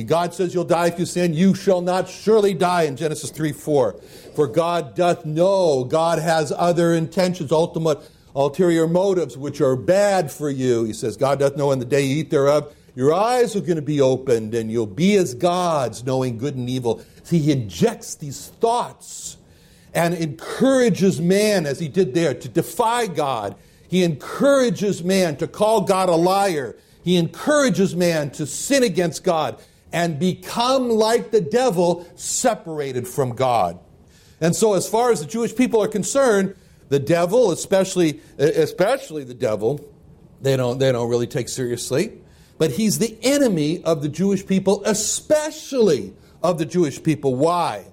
God 0.00 0.32
says 0.32 0.54
you'll 0.54 0.64
die 0.64 0.86
if 0.86 0.98
you 0.98 1.04
sin. 1.04 1.34
You 1.34 1.54
shall 1.54 1.82
not 1.82 2.08
surely 2.08 2.54
die 2.54 2.84
in 2.84 2.96
Genesis 2.96 3.30
3 3.30 3.52
4. 3.52 3.92
For 4.34 4.46
God 4.46 4.94
doth 4.94 5.26
know, 5.26 5.84
God 5.84 6.18
has 6.18 6.50
other 6.50 6.94
intentions, 6.94 7.52
ultimate, 7.52 7.98
ulterior 8.34 8.88
motives, 8.88 9.36
which 9.36 9.60
are 9.60 9.76
bad 9.76 10.32
for 10.32 10.48
you. 10.48 10.84
He 10.84 10.94
says, 10.94 11.18
God 11.18 11.40
doth 11.40 11.56
know 11.56 11.72
in 11.72 11.78
the 11.78 11.84
day 11.84 12.02
you 12.02 12.20
eat 12.20 12.30
thereof, 12.30 12.74
your 12.94 13.12
eyes 13.12 13.54
are 13.54 13.60
going 13.60 13.76
to 13.76 13.82
be 13.82 14.00
opened 14.00 14.54
and 14.54 14.70
you'll 14.70 14.86
be 14.86 15.16
as 15.16 15.34
gods, 15.34 16.04
knowing 16.04 16.38
good 16.38 16.56
and 16.56 16.70
evil. 16.70 17.02
See, 17.22 17.38
he 17.38 17.52
injects 17.52 18.14
these 18.14 18.48
thoughts 18.48 19.36
and 19.92 20.14
encourages 20.14 21.20
man, 21.20 21.66
as 21.66 21.78
he 21.78 21.88
did 21.88 22.14
there, 22.14 22.32
to 22.32 22.48
defy 22.48 23.06
God. 23.06 23.56
He 23.88 24.04
encourages 24.04 25.04
man 25.04 25.36
to 25.36 25.46
call 25.46 25.82
God 25.82 26.08
a 26.08 26.14
liar. 26.14 26.76
He 27.04 27.16
encourages 27.16 27.94
man 27.94 28.30
to 28.30 28.46
sin 28.46 28.82
against 28.82 29.22
God 29.22 29.58
and 29.92 30.18
become 30.18 30.88
like 30.88 31.30
the 31.30 31.40
devil, 31.40 32.06
separated 32.16 33.06
from 33.06 33.34
God. 33.34 33.78
And 34.40 34.56
so, 34.56 34.74
as 34.74 34.88
far 34.88 35.12
as 35.12 35.20
the 35.20 35.26
Jewish 35.26 35.54
people 35.54 35.82
are 35.82 35.88
concerned, 35.88 36.56
the 36.88 36.98
devil, 36.98 37.52
especially, 37.52 38.20
especially 38.38 39.24
the 39.24 39.34
devil, 39.34 39.80
they 40.40 40.56
don't, 40.56 40.78
they 40.78 40.90
don't 40.90 41.08
really 41.08 41.26
take 41.26 41.48
seriously. 41.48 42.12
But 42.58 42.72
he's 42.72 42.98
the 42.98 43.16
enemy 43.22 43.82
of 43.84 44.02
the 44.02 44.08
Jewish 44.08 44.46
people, 44.46 44.82
especially 44.84 46.12
of 46.42 46.58
the 46.58 46.66
Jewish 46.66 47.02
people. 47.02 47.34
Why? 47.34 47.86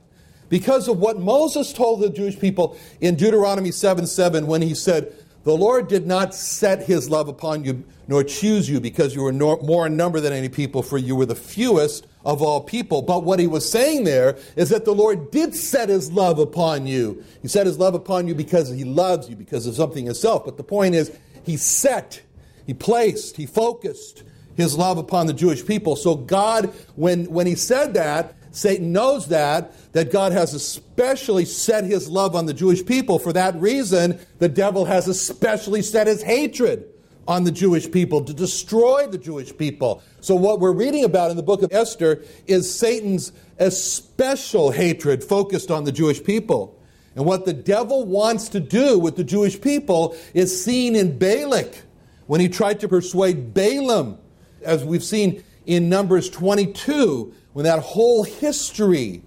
Because 0.50 0.88
of 0.88 0.98
what 0.98 1.20
Moses 1.20 1.72
told 1.72 2.02
the 2.02 2.10
Jewish 2.10 2.40
people 2.40 2.78
in 3.00 3.16
Deuteronomy 3.16 3.72
7 3.72 4.08
7 4.08 4.48
when 4.48 4.62
he 4.62 4.74
said, 4.74 5.14
The 5.44 5.56
Lord 5.56 5.88
did 5.88 6.06
not 6.06 6.36
set 6.36 6.84
his 6.84 7.10
love 7.10 7.28
upon 7.28 7.64
you 7.64 7.84
nor 8.10 8.24
choose 8.24 8.68
you 8.68 8.80
because 8.80 9.14
you 9.14 9.22
were 9.22 9.32
more 9.32 9.86
in 9.86 9.96
number 9.96 10.20
than 10.20 10.34
any 10.34 10.50
people, 10.50 10.82
for 10.82 10.98
you 10.98 11.16
were 11.16 11.28
the 11.28 11.36
fewest 11.36 12.08
of 12.26 12.42
all 12.42 12.60
people. 12.60 13.04
But 13.04 13.24
what 13.24 13.40
he 13.40 13.46
was 13.46 13.70
saying 13.70 14.04
there 14.04 14.36
is 14.56 14.70
that 14.70 14.84
the 14.84 14.96
Lord 14.96 15.30
did 15.30 15.54
set 15.56 15.90
his 15.90 16.12
love 16.12 16.40
upon 16.40 16.88
you. 16.88 17.24
He 17.44 17.48
set 17.48 17.68
his 17.68 17.78
love 17.78 17.94
upon 17.94 18.28
you 18.28 18.34
because 18.34 18.70
he 18.70 18.84
loves 18.84 19.30
you, 19.30 19.36
because 19.36 19.68
of 19.68 19.76
something 19.76 20.06
himself. 20.06 20.44
But 20.44 20.58
the 20.58 20.64
point 20.64 20.96
is, 20.96 21.16
he 21.44 21.56
set, 21.56 22.22
he 22.66 22.74
placed, 22.74 23.38
he 23.38 23.46
focused 23.46 24.24
his 24.58 24.76
love 24.76 24.98
upon 24.98 25.28
the 25.28 25.34
Jewish 25.34 25.64
people. 25.64 25.96
So 25.96 26.16
God, 26.16 26.74
when, 26.96 27.26
when 27.26 27.46
he 27.46 27.56
said 27.56 27.94
that, 27.94 28.34
Satan 28.52 28.92
knows 28.92 29.28
that, 29.28 29.74
that 29.94 30.12
God 30.12 30.32
has 30.32 30.54
especially 30.54 31.46
set 31.46 31.84
his 31.84 32.10
love 32.10 32.36
on 32.36 32.46
the 32.46 32.54
Jewish 32.54 32.86
people. 32.86 33.20
For 33.20 33.34
that 33.34 33.56
reason, 33.56 34.20
the 34.40 34.50
devil 34.50 34.86
has 34.86 35.08
especially 35.08 35.82
set 35.82 36.08
his 36.08 36.22
hatred 36.22 36.86
on 37.28 37.44
the 37.44 37.52
Jewish 37.52 37.90
people 37.92 38.24
to 38.24 38.34
destroy 38.34 39.06
the 39.06 39.20
Jewish 39.20 39.56
people. 39.56 40.02
So, 40.20 40.34
what 40.34 40.60
we're 40.60 40.74
reading 40.74 41.04
about 41.04 41.30
in 41.30 41.38
the 41.38 41.44
book 41.44 41.62
of 41.62 41.72
Esther 41.72 42.24
is 42.48 42.74
Satan's 42.74 43.32
especial 43.60 44.72
hatred 44.72 45.24
focused 45.24 45.70
on 45.70 45.84
the 45.84 45.92
Jewish 45.92 46.24
people. 46.24 46.76
And 47.16 47.26
what 47.26 47.46
the 47.46 47.54
devil 47.54 48.06
wants 48.06 48.50
to 48.50 48.60
do 48.60 48.98
with 48.98 49.16
the 49.16 49.24
Jewish 49.24 49.62
people 49.62 50.16
is 50.34 50.64
seen 50.64 50.96
in 50.96 51.18
Balak 51.18 51.84
when 52.26 52.42
he 52.42 52.50
tried 52.50 52.80
to 52.80 52.88
persuade 52.88 53.54
Balaam, 53.54 54.18
as 54.64 54.84
we've 54.84 55.04
seen 55.04 55.44
in 55.70 55.88
Numbers 55.88 56.32
22 56.32 57.32
when 57.54 57.64
that 57.64 57.80
whole 57.80 58.24
history, 58.24 59.22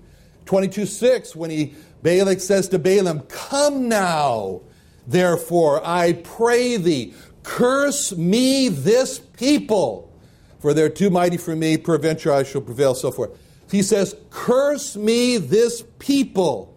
22 0.45 0.87
6, 0.87 1.37
when 1.37 1.51
he, 1.51 1.75
Balak 2.03 2.41
says 2.41 2.69
to 2.71 2.81
Balaam, 2.81 3.21
Come 3.29 3.89
now, 3.89 4.63
therefore, 5.07 5.81
I 5.87 6.15
pray 6.15 6.77
thee, 6.79 7.15
curse 7.45 8.17
me 8.17 8.69
this 8.69 9.21
people, 9.21 10.13
for 10.59 10.75
they're 10.75 10.89
too 10.89 11.11
mighty 11.11 11.37
for 11.37 11.55
me, 11.55 11.77
peradventure 11.77 12.33
I 12.33 12.43
shall 12.43 12.61
prevail, 12.61 12.97
so 12.97 13.13
forth. 13.13 13.39
He 13.71 13.85
says, 13.85 14.17
Curse 14.31 14.97
me 14.97 15.39
this 15.39 15.85
people. 16.01 16.77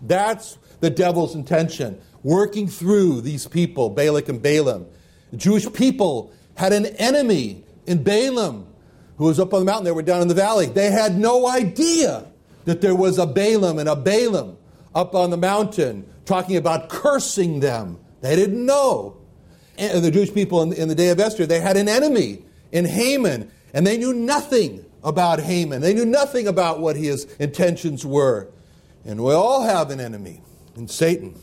That's 0.00 0.56
the 0.80 0.88
devil's 0.88 1.34
intention, 1.34 2.00
working 2.22 2.68
through 2.68 3.20
these 3.20 3.46
people, 3.46 3.90
Balak 3.90 4.30
and 4.30 4.40
Balaam. 4.40 4.86
The 5.30 5.36
Jewish 5.36 5.70
people 5.74 6.32
had 6.54 6.72
an 6.72 6.86
enemy 6.86 7.64
in 7.86 8.02
Balaam 8.02 8.68
who 9.16 9.24
was 9.24 9.38
up 9.38 9.54
on 9.54 9.60
the 9.60 9.66
mountain, 9.66 9.84
they 9.84 9.92
were 9.92 10.02
down 10.02 10.22
in 10.22 10.28
the 10.28 10.34
valley. 10.34 10.66
They 10.66 10.90
had 10.90 11.16
no 11.16 11.46
idea 11.46 12.26
that 12.64 12.80
there 12.80 12.94
was 12.94 13.18
a 13.18 13.26
Balaam 13.26 13.78
and 13.78 13.88
a 13.88 13.96
Balaam 13.96 14.56
up 14.94 15.14
on 15.14 15.30
the 15.30 15.36
mountain 15.36 16.08
talking 16.24 16.56
about 16.56 16.88
cursing 16.88 17.60
them. 17.60 17.98
They 18.20 18.36
didn't 18.36 18.64
know. 18.64 19.16
And 19.76 20.04
the 20.04 20.10
Jewish 20.10 20.32
people 20.32 20.62
in, 20.62 20.72
in 20.72 20.88
the 20.88 20.94
day 20.94 21.10
of 21.10 21.20
Esther, 21.20 21.46
they 21.46 21.60
had 21.60 21.76
an 21.76 21.88
enemy 21.88 22.42
in 22.72 22.84
Haman, 22.84 23.50
and 23.72 23.86
they 23.86 23.98
knew 23.98 24.14
nothing 24.14 24.84
about 25.02 25.40
Haman. 25.40 25.82
They 25.82 25.94
knew 25.94 26.06
nothing 26.06 26.48
about 26.48 26.80
what 26.80 26.96
his 26.96 27.24
intentions 27.38 28.06
were. 28.06 28.48
And 29.04 29.22
we 29.22 29.32
all 29.32 29.62
have 29.62 29.90
an 29.90 30.00
enemy 30.00 30.40
in 30.76 30.88
Satan. 30.88 31.38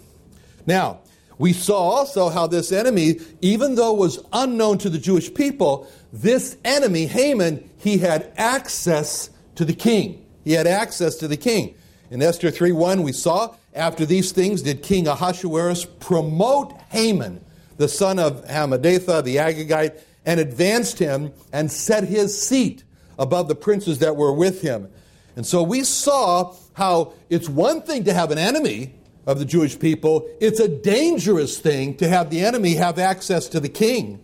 Now, 0.65 1.01
we 1.41 1.53
saw 1.53 1.75
also 1.75 2.29
how 2.29 2.45
this 2.45 2.71
enemy, 2.71 3.19
even 3.41 3.73
though 3.73 3.93
was 3.93 4.23
unknown 4.31 4.77
to 4.77 4.91
the 4.91 4.99
Jewish 4.99 5.33
people, 5.33 5.87
this 6.13 6.55
enemy, 6.63 7.07
Haman, 7.07 7.67
he 7.79 7.97
had 7.97 8.31
access 8.37 9.31
to 9.55 9.65
the 9.65 9.73
king. 9.73 10.23
He 10.43 10.51
had 10.51 10.67
access 10.67 11.15
to 11.15 11.27
the 11.27 11.37
king. 11.37 11.73
In 12.11 12.21
Esther 12.21 12.51
3:1, 12.51 13.01
we 13.01 13.11
saw, 13.11 13.55
after 13.73 14.05
these 14.05 14.31
things 14.31 14.61
did 14.61 14.83
King 14.83 15.07
Ahasuerus 15.07 15.85
promote 15.99 16.73
Haman, 16.89 17.41
the 17.77 17.87
son 17.87 18.19
of 18.19 18.45
Hammedatha, 18.45 19.23
the 19.23 19.37
Agagite, 19.37 19.99
and 20.23 20.39
advanced 20.39 20.99
him 20.99 21.33
and 21.51 21.71
set 21.71 22.03
his 22.03 22.39
seat 22.39 22.83
above 23.17 23.47
the 23.47 23.55
princes 23.55 23.97
that 23.97 24.15
were 24.15 24.31
with 24.31 24.61
him. 24.61 24.89
And 25.35 25.47
so 25.47 25.63
we 25.63 25.85
saw 25.85 26.53
how 26.73 27.13
it's 27.31 27.49
one 27.49 27.81
thing 27.81 28.03
to 28.03 28.13
have 28.13 28.29
an 28.29 28.37
enemy 28.37 28.93
of 29.25 29.39
the 29.39 29.45
Jewish 29.45 29.77
people, 29.77 30.27
it's 30.39 30.59
a 30.59 30.67
dangerous 30.67 31.59
thing 31.59 31.95
to 31.97 32.07
have 32.07 32.29
the 32.29 32.43
enemy 32.43 32.75
have 32.75 32.97
access 32.97 33.47
to 33.49 33.59
the 33.59 33.69
king. 33.69 34.19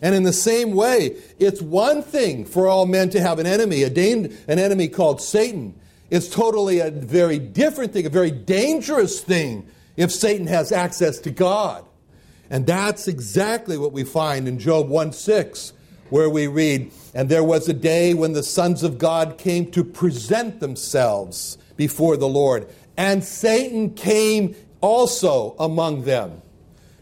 And 0.00 0.14
in 0.14 0.22
the 0.22 0.32
same 0.32 0.72
way, 0.72 1.16
it's 1.38 1.60
one 1.60 2.02
thing 2.02 2.44
for 2.44 2.68
all 2.68 2.86
men 2.86 3.10
to 3.10 3.20
have 3.20 3.38
an 3.38 3.46
enemy, 3.46 3.82
a 3.82 3.90
dan- 3.90 4.36
an 4.46 4.58
enemy 4.58 4.88
called 4.88 5.20
Satan. 5.20 5.74
It's 6.10 6.28
totally 6.28 6.78
a 6.78 6.90
very 6.90 7.38
different 7.38 7.92
thing, 7.92 8.06
a 8.06 8.10
very 8.10 8.30
dangerous 8.30 9.20
thing 9.20 9.66
if 9.96 10.12
Satan 10.12 10.46
has 10.46 10.72
access 10.72 11.18
to 11.20 11.30
God. 11.30 11.84
And 12.50 12.66
that's 12.66 13.08
exactly 13.08 13.76
what 13.76 13.92
we 13.92 14.04
find 14.04 14.48
in 14.48 14.58
Job 14.58 14.88
1 14.88 15.12
6, 15.12 15.72
where 16.08 16.30
we 16.30 16.46
read, 16.46 16.90
And 17.12 17.28
there 17.28 17.44
was 17.44 17.68
a 17.68 17.74
day 17.74 18.14
when 18.14 18.32
the 18.32 18.42
sons 18.42 18.82
of 18.82 18.98
God 18.98 19.36
came 19.36 19.70
to 19.72 19.84
present 19.84 20.60
themselves 20.60 21.58
before 21.76 22.16
the 22.16 22.28
Lord, 22.28 22.66
and 22.98 23.22
Satan 23.22 23.94
came 23.94 24.56
also 24.80 25.54
among 25.60 26.02
them. 26.02 26.42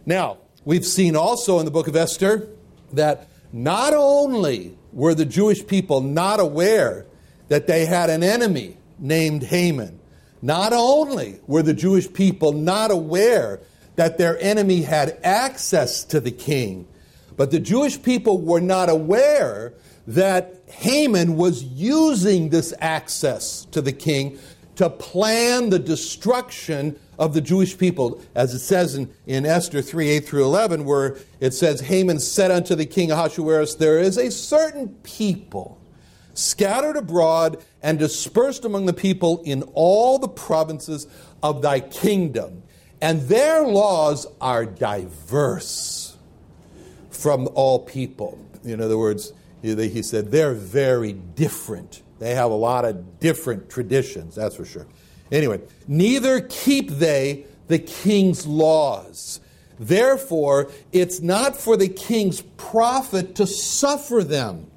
Now, 0.04 0.36
we've 0.66 0.84
seen 0.84 1.16
also 1.16 1.58
in 1.58 1.64
the 1.64 1.70
book 1.70 1.88
of 1.88 1.96
Esther 1.96 2.50
that 2.92 3.28
not 3.50 3.94
only 3.94 4.76
were 4.92 5.14
the 5.14 5.24
Jewish 5.24 5.66
people 5.66 6.02
not 6.02 6.38
aware 6.38 7.06
that 7.48 7.66
they 7.66 7.86
had 7.86 8.10
an 8.10 8.22
enemy 8.22 8.76
named 8.98 9.44
Haman, 9.44 9.98
not 10.42 10.74
only 10.74 11.40
were 11.46 11.62
the 11.62 11.74
Jewish 11.74 12.12
people 12.12 12.52
not 12.52 12.90
aware 12.90 13.60
that 13.96 14.18
their 14.18 14.38
enemy 14.38 14.82
had 14.82 15.18
access 15.24 16.04
to 16.04 16.20
the 16.20 16.30
king, 16.30 16.86
but 17.38 17.50
the 17.50 17.58
Jewish 17.58 18.02
people 18.02 18.38
were 18.38 18.60
not 18.60 18.90
aware 18.90 19.72
that 20.06 20.62
Haman 20.66 21.36
was 21.36 21.64
using 21.64 22.50
this 22.50 22.74
access 22.80 23.64
to 23.72 23.80
the 23.80 23.92
king 23.92 24.38
to 24.76 24.90
plan 24.90 25.70
the 25.70 25.78
destruction 25.78 26.98
of 27.18 27.34
the 27.34 27.40
Jewish 27.40 27.76
people, 27.76 28.20
as 28.34 28.54
it 28.54 28.60
says 28.60 28.94
in, 28.94 29.10
in 29.26 29.46
Esther 29.46 29.82
3 29.82 30.08
8 30.08 30.26
through 30.26 30.44
11, 30.44 30.84
where 30.84 31.16
it 31.40 31.52
says, 31.52 31.80
Haman 31.80 32.20
said 32.20 32.50
unto 32.50 32.74
the 32.74 32.86
king 32.86 33.10
Ahasuerus, 33.10 33.74
There 33.74 33.98
is 33.98 34.18
a 34.18 34.30
certain 34.30 34.88
people 35.02 35.80
scattered 36.34 36.96
abroad 36.96 37.62
and 37.82 37.98
dispersed 37.98 38.64
among 38.64 38.86
the 38.86 38.92
people 38.92 39.42
in 39.44 39.62
all 39.74 40.18
the 40.18 40.28
provinces 40.28 41.06
of 41.42 41.62
thy 41.62 41.80
kingdom, 41.80 42.62
and 43.00 43.22
their 43.22 43.62
laws 43.62 44.26
are 44.40 44.66
diverse 44.66 46.16
from 47.10 47.48
all 47.54 47.78
people. 47.78 48.38
In 48.64 48.80
other 48.80 48.98
words, 48.98 49.32
he 49.62 50.02
said, 50.02 50.30
they're 50.30 50.54
very 50.54 51.12
different. 51.12 52.02
They 52.18 52.34
have 52.34 52.50
a 52.50 52.54
lot 52.54 52.84
of 52.84 53.20
different 53.20 53.68
traditions, 53.68 54.34
that's 54.34 54.56
for 54.56 54.64
sure. 54.64 54.86
Anyway, 55.30 55.60
neither 55.86 56.40
keep 56.40 56.90
they 56.90 57.46
the 57.68 57.78
king's 57.78 58.46
laws. 58.46 59.40
Therefore, 59.78 60.70
it's 60.92 61.20
not 61.20 61.56
for 61.56 61.76
the 61.76 61.88
king's 61.88 62.40
profit 62.40 63.34
to 63.34 63.46
suffer 63.46 64.22
them. 64.24 64.70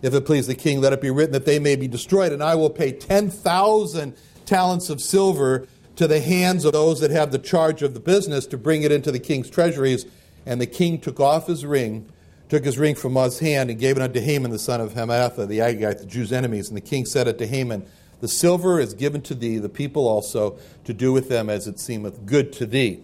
If 0.00 0.14
it 0.14 0.24
please 0.24 0.46
the 0.46 0.54
king, 0.54 0.80
let 0.80 0.92
it 0.92 1.00
be 1.00 1.10
written 1.10 1.32
that 1.32 1.44
they 1.44 1.58
may 1.58 1.76
be 1.76 1.88
destroyed, 1.88 2.32
and 2.32 2.42
I 2.42 2.54
will 2.54 2.70
pay 2.70 2.92
10,000 2.92 4.16
talents 4.46 4.88
of 4.88 5.00
silver 5.00 5.66
to 5.96 6.06
the 6.06 6.20
hands 6.20 6.64
of 6.64 6.72
those 6.72 7.00
that 7.00 7.10
have 7.10 7.32
the 7.32 7.38
charge 7.38 7.82
of 7.82 7.92
the 7.92 8.00
business 8.00 8.46
to 8.46 8.56
bring 8.56 8.82
it 8.82 8.92
into 8.92 9.10
the 9.10 9.18
king's 9.18 9.50
treasuries. 9.50 10.06
And 10.46 10.60
the 10.60 10.66
king 10.66 11.00
took 11.00 11.18
off 11.20 11.48
his 11.48 11.66
ring, 11.66 12.08
took 12.48 12.64
his 12.64 12.78
ring 12.78 12.94
from 12.94 13.14
his 13.16 13.38
hand 13.38 13.70
and 13.70 13.78
gave 13.78 13.96
it 13.96 14.02
unto 14.02 14.20
Haman 14.20 14.50
the 14.50 14.58
son 14.58 14.80
of 14.80 14.94
Hammedatha, 14.94 15.46
the 15.46 15.58
Agagite, 15.58 15.98
the 15.98 16.06
Jews' 16.06 16.32
enemies. 16.32 16.68
And 16.68 16.76
the 16.76 16.82
king 16.82 17.04
said 17.04 17.28
unto 17.28 17.46
Haman, 17.46 17.86
The 18.20 18.28
silver 18.28 18.80
is 18.80 18.94
given 18.94 19.20
to 19.22 19.34
thee, 19.34 19.58
the 19.58 19.68
people 19.68 20.08
also, 20.08 20.58
to 20.84 20.94
do 20.94 21.12
with 21.12 21.28
them 21.28 21.50
as 21.50 21.66
it 21.66 21.78
seemeth 21.78 22.24
good 22.24 22.52
to 22.54 22.66
thee. 22.66 23.02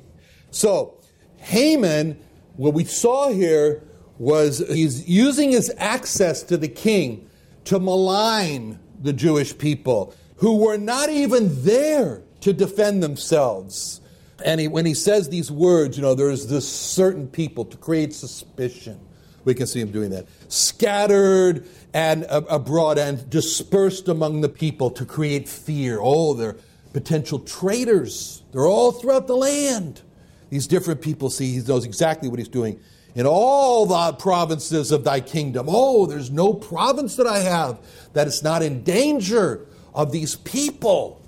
So, 0.50 0.98
Haman, 1.36 2.18
what 2.56 2.74
we 2.74 2.84
saw 2.84 3.30
here 3.30 3.82
was 4.18 4.58
he's 4.68 5.08
using 5.08 5.50
his 5.50 5.72
access 5.76 6.42
to 6.44 6.56
the 6.56 6.68
king 6.68 7.28
to 7.64 7.78
malign 7.78 8.78
the 9.02 9.12
Jewish 9.12 9.56
people 9.58 10.14
who 10.36 10.56
were 10.56 10.78
not 10.78 11.10
even 11.10 11.64
there 11.64 12.22
to 12.40 12.52
defend 12.52 13.02
themselves. 13.02 14.00
And 14.44 14.60
he, 14.60 14.68
when 14.68 14.86
he 14.86 14.94
says 14.94 15.28
these 15.28 15.50
words, 15.50 15.96
you 15.96 16.02
know, 16.02 16.14
there's 16.14 16.46
this 16.46 16.68
certain 16.68 17.28
people 17.28 17.64
to 17.66 17.76
create 17.76 18.14
suspicion. 18.14 19.00
We 19.44 19.54
can 19.54 19.66
see 19.66 19.80
him 19.80 19.90
doing 19.90 20.10
that. 20.10 20.26
Scattered 20.48 21.66
and 21.92 22.26
abroad 22.28 22.98
and 22.98 23.28
dispersed 23.28 24.08
among 24.08 24.40
the 24.40 24.48
people 24.48 24.90
to 24.92 25.04
create 25.04 25.48
fear. 25.48 25.98
Oh, 26.00 26.34
they're 26.34 26.56
potential 26.92 27.40
traitors. 27.40 28.42
They're 28.52 28.66
all 28.66 28.92
throughout 28.92 29.26
the 29.26 29.36
land. 29.36 30.02
These 30.50 30.66
different 30.66 31.02
people 31.02 31.30
see, 31.30 31.52
he 31.52 31.60
knows 31.60 31.84
exactly 31.84 32.28
what 32.28 32.38
he's 32.38 32.48
doing. 32.48 32.80
In 33.14 33.26
all 33.26 33.86
the 33.86 34.12
provinces 34.14 34.90
of 34.90 35.04
thy 35.04 35.20
kingdom. 35.20 35.66
Oh, 35.68 36.06
there's 36.06 36.30
no 36.30 36.52
province 36.52 37.16
that 37.16 37.26
I 37.26 37.40
have 37.40 37.78
that 38.12 38.26
is 38.26 38.42
not 38.42 38.62
in 38.62 38.82
danger 38.82 39.66
of 39.94 40.10
these 40.10 40.36
people. 40.36 41.20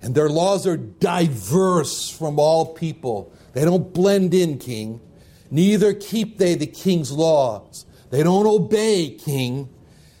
And 0.00 0.14
their 0.14 0.28
laws 0.28 0.66
are 0.66 0.76
diverse 0.76 2.10
from 2.10 2.38
all 2.38 2.74
people. 2.74 3.32
They 3.52 3.64
don't 3.64 3.92
blend 3.92 4.32
in, 4.34 4.58
king. 4.58 5.00
Neither 5.54 5.94
keep 5.94 6.38
they 6.38 6.56
the 6.56 6.66
king's 6.66 7.12
laws. 7.12 7.86
They 8.10 8.24
don't 8.24 8.44
obey, 8.44 9.10
king. 9.10 9.68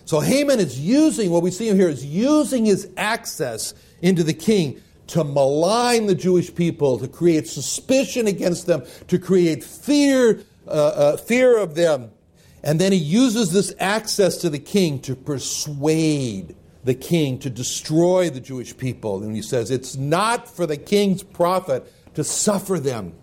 So 0.04 0.20
Haman 0.20 0.60
is 0.60 0.78
using, 0.78 1.32
what 1.32 1.42
we 1.42 1.50
see 1.50 1.68
him 1.68 1.76
here 1.76 1.88
is 1.88 2.04
using 2.04 2.64
his 2.64 2.88
access 2.96 3.74
into 4.00 4.22
the 4.22 4.32
king 4.32 4.80
to 5.08 5.24
malign 5.24 6.06
the 6.06 6.14
Jewish 6.14 6.54
people, 6.54 7.00
to 7.00 7.08
create 7.08 7.48
suspicion 7.48 8.28
against 8.28 8.66
them, 8.66 8.84
to 9.08 9.18
create 9.18 9.64
fear, 9.64 10.40
uh, 10.68 10.70
uh, 10.70 11.16
fear 11.16 11.58
of 11.58 11.74
them. 11.74 12.12
And 12.62 12.80
then 12.80 12.92
he 12.92 12.98
uses 12.98 13.50
this 13.50 13.74
access 13.80 14.36
to 14.36 14.50
the 14.50 14.60
king 14.60 15.00
to 15.00 15.16
persuade 15.16 16.54
the 16.84 16.94
king 16.94 17.40
to 17.40 17.50
destroy 17.50 18.30
the 18.30 18.38
Jewish 18.38 18.76
people. 18.76 19.24
And 19.24 19.34
he 19.34 19.42
says, 19.42 19.72
It's 19.72 19.96
not 19.96 20.48
for 20.48 20.64
the 20.64 20.76
king's 20.76 21.24
profit 21.24 21.92
to 22.14 22.22
suffer 22.22 22.78
them. 22.78 23.14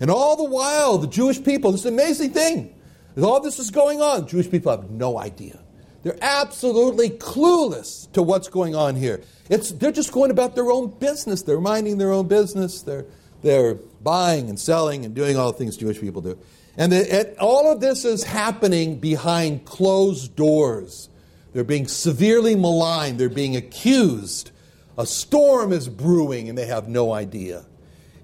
And 0.00 0.10
all 0.10 0.36
the 0.36 0.44
while, 0.44 0.98
the 0.98 1.06
Jewish 1.06 1.42
people, 1.42 1.72
this 1.72 1.84
amazing 1.84 2.30
thing. 2.30 2.74
As 3.16 3.22
all 3.22 3.40
this 3.40 3.58
is 3.58 3.70
going 3.70 4.02
on, 4.02 4.28
Jewish 4.28 4.50
people 4.50 4.70
have 4.70 4.90
no 4.90 5.18
idea. 5.18 5.58
They're 6.02 6.18
absolutely 6.20 7.10
clueless 7.10 8.12
to 8.12 8.22
what's 8.22 8.48
going 8.48 8.76
on 8.76 8.94
here. 8.94 9.22
It's, 9.48 9.72
they're 9.72 9.90
just 9.90 10.12
going 10.12 10.30
about 10.30 10.54
their 10.54 10.70
own 10.70 10.90
business. 10.90 11.42
They're 11.42 11.60
minding 11.60 11.98
their 11.98 12.12
own 12.12 12.28
business. 12.28 12.82
They're, 12.82 13.06
they're 13.42 13.74
buying 14.02 14.48
and 14.48 14.60
selling 14.60 15.04
and 15.04 15.14
doing 15.14 15.36
all 15.36 15.50
the 15.50 15.58
things 15.58 15.76
Jewish 15.76 15.98
people 15.98 16.20
do. 16.20 16.38
And 16.76 16.92
the, 16.92 17.36
all 17.40 17.72
of 17.72 17.80
this 17.80 18.04
is 18.04 18.22
happening 18.22 19.00
behind 19.00 19.64
closed 19.64 20.36
doors. 20.36 21.08
They're 21.52 21.64
being 21.64 21.88
severely 21.88 22.54
maligned. 22.54 23.18
They're 23.18 23.28
being 23.28 23.56
accused. 23.56 24.50
A 24.98 25.06
storm 25.06 25.72
is 25.72 25.88
brewing, 25.88 26.48
and 26.48 26.56
they 26.56 26.66
have 26.66 26.86
no 26.86 27.12
idea. 27.12 27.64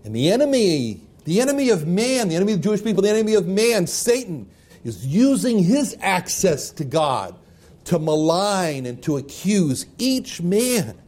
And 0.04 0.14
the 0.14 0.30
enemy, 0.30 1.00
the 1.24 1.40
enemy 1.40 1.70
of 1.70 1.86
man, 1.86 2.28
the 2.28 2.36
enemy 2.36 2.52
of 2.52 2.62
the 2.62 2.68
Jewish 2.68 2.82
people, 2.82 3.02
the 3.02 3.10
enemy 3.10 3.34
of 3.34 3.46
man, 3.46 3.86
Satan, 3.86 4.50
is 4.84 5.06
using 5.06 5.62
his 5.62 5.96
access 6.00 6.70
to 6.72 6.84
God 6.84 7.36
to 7.84 7.98
malign 7.98 8.86
and 8.86 9.02
to 9.02 9.16
accuse 9.16 9.86
each 9.98 10.40
man. 10.40 10.98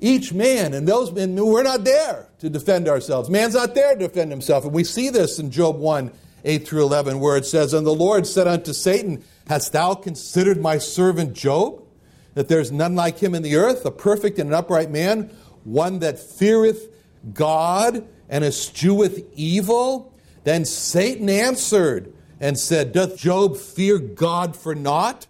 Each 0.00 0.32
man, 0.32 0.74
and 0.74 0.86
those 0.86 1.10
men, 1.10 1.34
we're 1.34 1.64
not 1.64 1.82
there 1.82 2.28
to 2.38 2.48
defend 2.48 2.88
ourselves. 2.88 3.28
Man's 3.28 3.54
not 3.54 3.74
there 3.74 3.94
to 3.94 4.06
defend 4.06 4.30
himself. 4.30 4.64
And 4.64 4.72
we 4.72 4.84
see 4.84 5.10
this 5.10 5.40
in 5.40 5.50
Job 5.50 5.76
1 5.76 6.12
8 6.44 6.68
through 6.68 6.82
11, 6.82 7.18
where 7.18 7.36
it 7.36 7.44
says, 7.44 7.74
And 7.74 7.84
the 7.84 7.94
Lord 7.94 8.24
said 8.24 8.46
unto 8.46 8.72
Satan, 8.72 9.24
Hast 9.48 9.72
thou 9.72 9.94
considered 9.94 10.60
my 10.60 10.78
servant 10.78 11.34
Job? 11.34 11.82
That 12.34 12.48
there's 12.48 12.70
none 12.70 12.94
like 12.94 13.18
him 13.18 13.34
in 13.34 13.42
the 13.42 13.56
earth, 13.56 13.84
a 13.84 13.90
perfect 13.90 14.38
and 14.38 14.50
an 14.50 14.54
upright 14.54 14.90
man, 14.90 15.30
one 15.64 15.98
that 15.98 16.20
feareth 16.20 16.88
God 17.34 18.06
and 18.28 18.44
escheweth 18.44 19.24
evil? 19.34 20.12
Then 20.44 20.64
Satan 20.64 21.28
answered 21.28 22.12
and 22.40 22.58
said, 22.58 22.92
Doth 22.92 23.16
Job 23.16 23.56
fear 23.56 23.98
God 23.98 24.56
for 24.56 24.74
naught? 24.74 25.26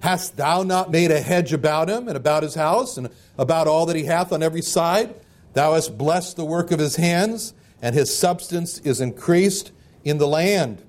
Hast 0.00 0.36
thou 0.36 0.62
not 0.62 0.90
made 0.90 1.10
a 1.10 1.20
hedge 1.20 1.52
about 1.52 1.88
him 1.88 2.08
and 2.08 2.16
about 2.16 2.42
his 2.42 2.54
house 2.54 2.96
and 2.96 3.08
about 3.38 3.66
all 3.66 3.86
that 3.86 3.96
he 3.96 4.04
hath 4.04 4.32
on 4.32 4.42
every 4.42 4.62
side? 4.62 5.14
Thou 5.54 5.74
hast 5.74 5.96
blessed 5.96 6.36
the 6.36 6.44
work 6.44 6.70
of 6.70 6.78
his 6.78 6.96
hands, 6.96 7.54
and 7.80 7.94
his 7.94 8.16
substance 8.16 8.78
is 8.80 9.00
increased 9.00 9.72
in 10.04 10.18
the 10.18 10.28
land. 10.28 10.82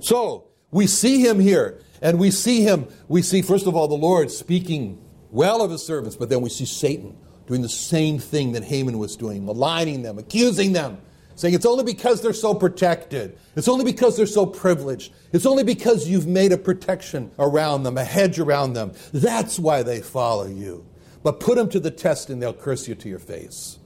So, 0.00 0.46
we 0.70 0.86
see 0.86 1.20
him 1.20 1.38
here. 1.40 1.80
And 2.02 2.18
we 2.18 2.30
see 2.30 2.62
him, 2.62 2.88
we 3.08 3.20
see, 3.20 3.42
first 3.42 3.66
of 3.66 3.76
all, 3.76 3.86
the 3.86 3.94
Lord 3.94 4.30
speaking 4.30 4.98
well 5.30 5.62
of 5.62 5.70
his 5.70 5.84
servants, 5.84 6.16
but 6.16 6.30
then 6.30 6.40
we 6.40 6.48
see 6.48 6.64
Satan 6.64 7.16
doing 7.50 7.62
the 7.62 7.68
same 7.68 8.20
thing 8.20 8.52
that 8.52 8.62
Haman 8.62 8.96
was 8.96 9.16
doing, 9.16 9.44
maligning 9.44 10.02
them, 10.02 10.20
accusing 10.20 10.72
them, 10.72 10.98
saying 11.34 11.52
it's 11.52 11.66
only 11.66 11.82
because 11.82 12.22
they're 12.22 12.32
so 12.32 12.54
protected. 12.54 13.36
It's 13.56 13.66
only 13.66 13.84
because 13.84 14.16
they're 14.16 14.26
so 14.26 14.46
privileged. 14.46 15.12
It's 15.32 15.46
only 15.46 15.64
because 15.64 16.08
you've 16.08 16.28
made 16.28 16.52
a 16.52 16.56
protection 16.56 17.32
around 17.40 17.82
them, 17.82 17.98
a 17.98 18.04
hedge 18.04 18.38
around 18.38 18.74
them. 18.74 18.92
That's 19.12 19.58
why 19.58 19.82
they 19.82 20.00
follow 20.00 20.46
you. 20.46 20.86
But 21.24 21.40
put 21.40 21.56
them 21.56 21.68
to 21.70 21.80
the 21.80 21.90
test 21.90 22.30
and 22.30 22.40
they'll 22.40 22.54
curse 22.54 22.86
you 22.86 22.94
to 22.94 23.08
your 23.08 23.18
face. 23.18 23.80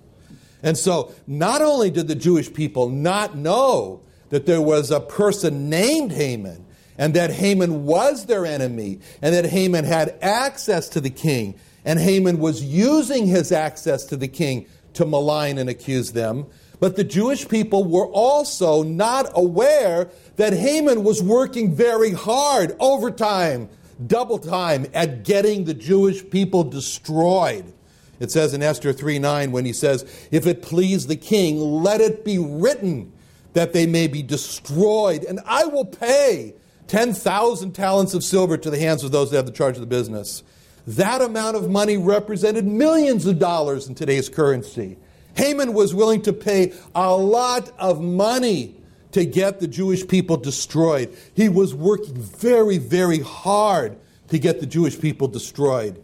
And 0.62 0.76
so, 0.76 1.14
not 1.26 1.62
only 1.62 1.88
did 1.88 2.06
the 2.06 2.14
Jewish 2.14 2.52
people 2.52 2.90
not 2.90 3.34
know 3.34 4.02
that 4.28 4.44
there 4.44 4.60
was 4.60 4.90
a 4.90 5.00
person 5.00 5.70
named 5.70 6.12
Haman, 6.12 6.66
and 6.98 7.14
that 7.14 7.30
Haman 7.30 7.86
was 7.86 8.26
their 8.26 8.44
enemy, 8.44 9.00
and 9.22 9.34
that 9.34 9.46
Haman 9.46 9.86
had 9.86 10.18
access 10.20 10.90
to 10.90 11.00
the 11.00 11.10
king, 11.10 11.58
and 11.84 11.98
Haman 11.98 12.38
was 12.38 12.62
using 12.62 13.26
his 13.26 13.52
access 13.52 14.04
to 14.04 14.16
the 14.16 14.28
king 14.28 14.66
to 14.94 15.04
malign 15.04 15.58
and 15.58 15.68
accuse 15.68 16.12
them. 16.12 16.46
But 16.80 16.96
the 16.96 17.04
Jewish 17.04 17.48
people 17.48 17.84
were 17.84 18.06
also 18.06 18.82
not 18.82 19.30
aware 19.34 20.08
that 20.36 20.52
Haman 20.52 21.04
was 21.04 21.22
working 21.22 21.74
very 21.74 22.12
hard, 22.12 22.76
overtime, 22.80 23.68
double 24.06 24.38
time, 24.38 24.86
at 24.92 25.24
getting 25.24 25.64
the 25.64 25.74
Jewish 25.74 26.28
people 26.28 26.64
destroyed. 26.64 27.72
It 28.20 28.30
says 28.30 28.54
in 28.54 28.62
Esther 28.62 28.92
3 28.92 29.18
9, 29.18 29.52
when 29.52 29.64
he 29.64 29.72
says, 29.72 30.04
If 30.30 30.46
it 30.46 30.62
please 30.62 31.06
the 31.06 31.16
king, 31.16 31.58
let 31.58 32.00
it 32.00 32.24
be 32.24 32.38
written 32.38 33.12
that 33.52 33.72
they 33.72 33.86
may 33.86 34.08
be 34.08 34.22
destroyed, 34.22 35.24
and 35.24 35.40
I 35.46 35.64
will 35.64 35.84
pay 35.84 36.54
10,000 36.88 37.72
talents 37.72 38.14
of 38.14 38.22
silver 38.22 38.56
to 38.56 38.70
the 38.70 38.78
hands 38.78 39.04
of 39.04 39.12
those 39.12 39.30
that 39.30 39.36
have 39.36 39.46
the 39.46 39.52
charge 39.52 39.76
of 39.76 39.80
the 39.80 39.86
business. 39.86 40.42
That 40.86 41.22
amount 41.22 41.56
of 41.56 41.70
money 41.70 41.96
represented 41.96 42.66
millions 42.66 43.26
of 43.26 43.38
dollars 43.38 43.88
in 43.88 43.94
today's 43.94 44.28
currency. 44.28 44.98
Haman 45.36 45.72
was 45.72 45.94
willing 45.94 46.22
to 46.22 46.32
pay 46.32 46.72
a 46.94 47.16
lot 47.16 47.72
of 47.78 48.00
money 48.00 48.76
to 49.12 49.24
get 49.24 49.60
the 49.60 49.68
Jewish 49.68 50.06
people 50.06 50.36
destroyed. 50.36 51.16
He 51.34 51.48
was 51.48 51.74
working 51.74 52.14
very, 52.16 52.78
very 52.78 53.20
hard 53.20 53.96
to 54.28 54.38
get 54.38 54.60
the 54.60 54.66
Jewish 54.66 55.00
people 55.00 55.28
destroyed. 55.28 56.02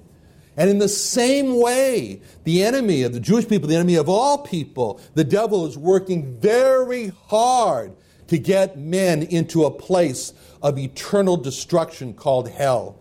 And 0.57 0.69
in 0.69 0.79
the 0.79 0.89
same 0.89 1.61
way, 1.61 2.21
the 2.45 2.63
enemy 2.63 3.03
of 3.03 3.13
the 3.13 3.21
Jewish 3.21 3.49
people, 3.49 3.69
the 3.69 3.77
enemy 3.77 3.97
of 3.97 4.09
all 4.09 4.39
people, 4.39 5.01
the 5.15 5.25
devil 5.25 5.67
is 5.67 5.77
working 5.79 6.39
very 6.39 7.09
hard 7.29 7.95
to 8.29 8.39
get 8.39 8.79
men 8.79 9.23
into 9.23 9.65
a 9.65 9.71
place 9.71 10.33
of 10.63 10.79
eternal 10.79 11.37
destruction 11.37 12.15
called 12.15 12.49
hell. 12.49 12.97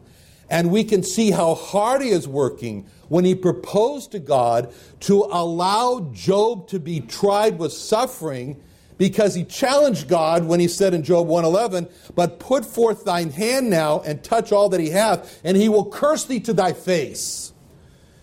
And 0.49 0.71
we 0.71 0.83
can 0.83 1.03
see 1.03 1.31
how 1.31 1.53
hard 1.53 2.01
he 2.01 2.09
is 2.09 2.27
working 2.27 2.87
when 3.07 3.25
he 3.25 3.35
proposed 3.35 4.11
to 4.11 4.19
God 4.19 4.73
to 5.01 5.27
allow 5.31 6.09
Job 6.11 6.67
to 6.69 6.79
be 6.79 6.99
tried 6.99 7.59
with 7.59 7.71
suffering 7.71 8.61
because 8.97 9.33
he 9.33 9.45
challenged 9.45 10.07
God 10.07 10.43
when 10.43 10.59
he 10.59 10.67
said 10.67 10.93
in 10.93 11.03
Job 11.03 11.27
111, 11.27 11.87
But 12.15 12.39
put 12.39 12.65
forth 12.65 13.05
thine 13.05 13.31
hand 13.31 13.69
now 13.69 14.01
and 14.01 14.23
touch 14.23 14.51
all 14.51 14.69
that 14.69 14.79
he 14.79 14.89
hath, 14.89 15.39
and 15.43 15.55
he 15.55 15.69
will 15.69 15.89
curse 15.89 16.25
thee 16.25 16.41
to 16.41 16.53
thy 16.53 16.73
face. 16.73 17.53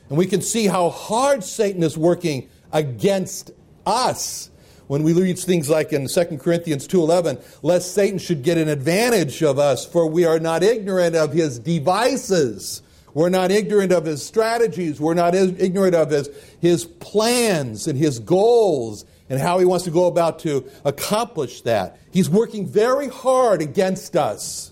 And 0.09 0.19
we 0.19 0.27
can 0.27 0.43
see 0.43 0.67
how 0.67 0.91
hard 0.91 1.43
Satan 1.43 1.83
is 1.83 1.97
working 1.97 2.49
against 2.73 3.53
us 3.87 4.51
when 4.89 5.03
we 5.03 5.13
read 5.13 5.39
things 5.39 5.69
like 5.69 5.93
in 5.93 6.09
2 6.09 6.39
Corinthians 6.39 6.87
2:11, 6.87 7.39
lest 7.63 7.93
Satan 7.93 8.19
should 8.19 8.43
get 8.43 8.59
an 8.59 8.69
advantage 8.69 9.43
of 9.43 9.59
us, 9.59 9.85
for 9.85 10.07
we 10.07 10.25
are 10.25 10.39
not 10.39 10.63
ignorant 10.63 11.17
of 11.17 11.33
his 11.33 11.59
devices. 11.59 12.83
We're 13.15 13.31
not 13.31 13.51
ignorant 13.51 13.93
of 13.93 14.05
his 14.05 14.23
strategies. 14.23 15.01
We're 15.01 15.15
not 15.15 15.35
ignorant 15.35 15.95
of 15.95 16.11
his, 16.11 16.29
his 16.61 16.85
plans 16.85 17.87
and 17.87 17.99
his 17.99 18.19
goals 18.19 19.07
and 19.31 19.41
how 19.41 19.59
he 19.59 19.65
wants 19.65 19.87
to 19.87 19.91
go 19.91 20.07
about 20.07 20.39
to 20.41 20.67
accomplish 20.85 21.63
that. 21.63 21.99
He's 22.11 22.29
working 22.29 22.67
very 22.67 23.09
hard 23.09 23.63
against 23.63 24.17
us. 24.17 24.71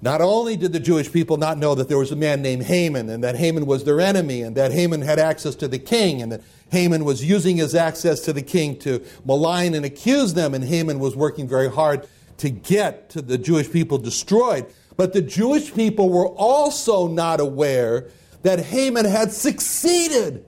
Not 0.00 0.20
only 0.20 0.56
did 0.56 0.72
the 0.72 0.78
Jewish 0.78 1.10
people 1.10 1.36
not 1.36 1.58
know 1.58 1.74
that 1.74 1.88
there 1.88 1.98
was 1.98 2.12
a 2.12 2.16
man 2.16 2.40
named 2.40 2.62
Haman 2.62 3.08
and 3.08 3.24
that 3.24 3.34
Haman 3.34 3.66
was 3.66 3.82
their 3.82 4.00
enemy 4.00 4.42
and 4.42 4.56
that 4.56 4.70
Haman 4.70 5.02
had 5.02 5.18
access 5.18 5.56
to 5.56 5.66
the 5.66 5.80
king 5.80 6.22
and 6.22 6.30
that 6.30 6.42
Haman 6.70 7.04
was 7.04 7.24
using 7.24 7.56
his 7.56 7.74
access 7.74 8.20
to 8.20 8.32
the 8.32 8.42
king 8.42 8.78
to 8.80 9.02
malign 9.24 9.74
and 9.74 9.84
accuse 9.84 10.34
them, 10.34 10.54
and 10.54 10.64
Haman 10.64 10.98
was 10.98 11.16
working 11.16 11.48
very 11.48 11.70
hard 11.70 12.06
to 12.38 12.50
get 12.50 13.10
to 13.10 13.22
the 13.22 13.38
Jewish 13.38 13.70
people 13.70 13.98
destroyed. 13.98 14.66
But 14.96 15.12
the 15.12 15.22
Jewish 15.22 15.72
people 15.74 16.10
were 16.10 16.28
also 16.28 17.08
not 17.08 17.40
aware 17.40 18.08
that 18.42 18.60
Haman 18.60 19.04
had 19.04 19.32
succeeded 19.32 20.44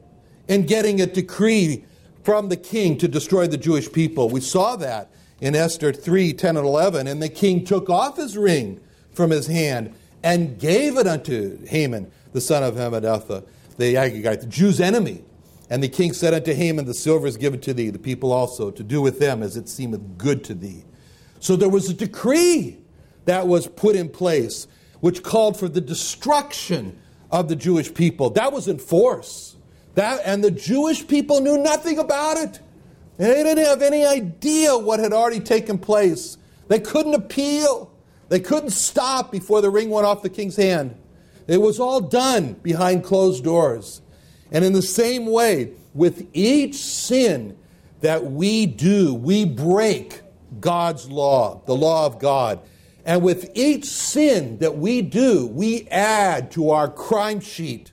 in 0.49 0.67
getting 0.67 1.01
a 1.01 1.07
decree 1.07 1.85
from 2.23 2.49
the 2.49 2.57
king 2.57 2.99
to 2.99 3.09
destroy 3.09 3.47
the 3.47 3.57
Jewish 3.57 3.91
people. 3.91 4.29
We 4.29 4.41
saw 4.41 4.77
that 4.77 5.11
in 5.41 5.55
Esther 5.55 5.93
3 5.93 6.33
10 6.33 6.57
and 6.57 6.67
11. 6.67 7.07
And 7.07 7.23
the 7.23 7.29
king 7.29 7.65
took 7.65 7.89
off 7.89 8.17
his 8.17 8.37
ring 8.37 8.81
from 9.13 9.31
his 9.31 9.47
hand 9.47 9.95
and 10.23 10.59
gave 10.59 10.97
it 10.99 11.07
unto 11.07 11.65
Haman, 11.67 12.11
the 12.33 12.41
son 12.41 12.63
of 12.63 12.75
Hammedatha, 12.75 13.45
the 13.79 13.95
Agagite, 13.95 14.41
the 14.41 14.47
Jew's 14.47 14.81
enemy. 14.81 15.25
And 15.71 15.83
the 15.83 15.89
king 15.89 16.13
said 16.13 16.35
unto 16.35 16.53
Haman, 16.53 16.85
The 16.85 16.95
silver 16.95 17.29
is 17.29 17.37
given 17.37 17.61
to 17.61 17.73
thee, 17.73 17.91
the 17.91 17.99
people 17.99 18.33
also, 18.33 18.73
to 18.73 18.83
do 18.83 19.01
with 19.01 19.21
them 19.21 19.43
as 19.43 19.57
it 19.57 19.69
seemeth 19.69 20.19
good 20.19 20.43
to 20.45 20.55
thee. 20.55 20.85
So 21.39 21.55
there 21.57 21.69
was 21.69 21.89
a 21.89 21.95
decree 21.95 22.79
that 23.25 23.47
was 23.47 23.69
put 23.69 23.95
in 23.95 24.09
place 24.09 24.67
which 25.01 25.23
called 25.23 25.57
for 25.57 25.69
the 25.69 25.81
destruction 25.81 26.99
of 27.31 27.49
the 27.49 27.57
Jewish 27.57 27.95
people. 27.95 28.31
That 28.31 28.53
was 28.53 28.69
in 28.69 28.79
force. 28.79 29.57
That, 29.95 30.21
and 30.25 30.43
the 30.45 30.51
Jewish 30.51 31.07
people 31.07 31.41
knew 31.41 31.57
nothing 31.57 31.99
about 31.99 32.37
it. 32.37 32.61
They 33.17 33.43
didn't 33.43 33.65
have 33.65 33.83
any 33.83 34.05
idea 34.05 34.77
what 34.77 35.01
had 35.01 35.13
already 35.13 35.41
taken 35.41 35.79
place. 35.79 36.37
They 36.69 36.81
couldn't 36.81 37.15
appeal. 37.15 37.93
They 38.29 38.41
couldn't 38.41 38.71
stop 38.71 39.33
before 39.33 39.61
the 39.61 39.71
ring 39.71 39.91
went 39.91 40.07
off 40.07 40.23
the 40.23 40.31
king's 40.31 40.57
hand. 40.57 40.97
It 41.47 41.61
was 41.61 41.81
all 41.81 42.01
done 42.01 42.55
behind 42.55 43.05
closed 43.05 43.45
doors. 43.45 44.03
And 44.53 44.65
in 44.65 44.73
the 44.73 44.83
same 44.83 45.27
way, 45.27 45.73
with 45.95 46.29
each 46.33 46.77
sin 46.77 47.57
that 48.01 48.25
we 48.25 48.67
do, 48.67 49.15
we 49.15 49.45
break 49.45 50.23
God's 50.61 51.09
law, 51.09 51.63
the 51.67 51.75
law 51.75 52.07
of 52.07 52.19
God. 52.19 52.61
And 53.05 53.23
with 53.23 53.51
each 53.55 53.87
sin 53.87 54.59
that 54.59 54.77
we 54.77 55.03
do, 55.03 55.47
we 55.47 55.87
add 55.89 56.51
to 56.53 56.71
our 56.71 56.89
crime 56.89 57.41
sheet. 57.41 57.93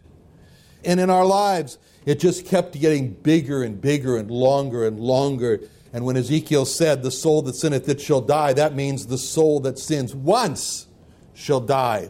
And 0.84 1.00
in 1.00 1.10
our 1.10 1.26
lives, 1.26 1.78
it 2.06 2.20
just 2.20 2.46
kept 2.46 2.80
getting 2.80 3.14
bigger 3.14 3.64
and 3.64 3.80
bigger 3.80 4.18
and 4.18 4.32
longer 4.32 4.86
and 4.86 5.00
longer. 5.00 5.60
And 5.94 6.06
when 6.06 6.18
Ezekiel 6.18 6.66
said, 6.66 7.04
The 7.04 7.12
soul 7.12 7.42
that 7.44 7.56
sinneth, 7.56 7.90
it 7.90 8.02
shall 8.02 8.22
die, 8.22 8.54
that 8.54 8.76
means 8.76 9.08
the 9.08 9.18
soul 9.18 9.60
that 9.62 9.80
sins 9.80 10.16
once 10.16 10.88
shall 11.34 11.60
die. 11.60 12.10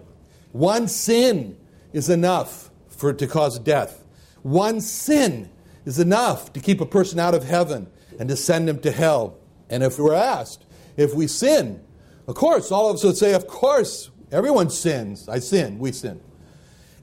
One 0.52 0.88
sin 0.88 1.58
is 1.94 2.10
enough 2.10 2.70
for 2.90 3.14
to 3.14 3.28
cause 3.28 3.60
death. 3.60 4.04
One 4.44 4.82
sin 4.82 5.50
is 5.86 6.00
enough 6.00 6.54
to 6.54 6.60
keep 6.60 6.82
a 6.82 6.86
person 6.86 7.20
out 7.20 7.34
of 7.34 7.44
heaven 7.44 7.88
and 8.20 8.30
to 8.30 8.36
send 8.36 8.70
him 8.70 8.80
to 8.80 8.92
hell. 8.92 9.38
And 9.70 9.84
if 9.84 10.00
we're 10.00 10.14
asked 10.14 10.66
if 10.96 11.14
we 11.14 11.28
sin, 11.28 11.84
of 12.28 12.36
course, 12.36 12.72
all 12.72 12.90
of 12.90 12.96
us 12.96 13.04
would 13.04 13.18
say, 13.18 13.34
Of 13.34 13.48
course, 13.48 14.10
everyone 14.32 14.70
sins. 14.70 15.30
I 15.30 15.40
sin, 15.40 15.80
we 15.80 15.92
sin. 15.92 16.20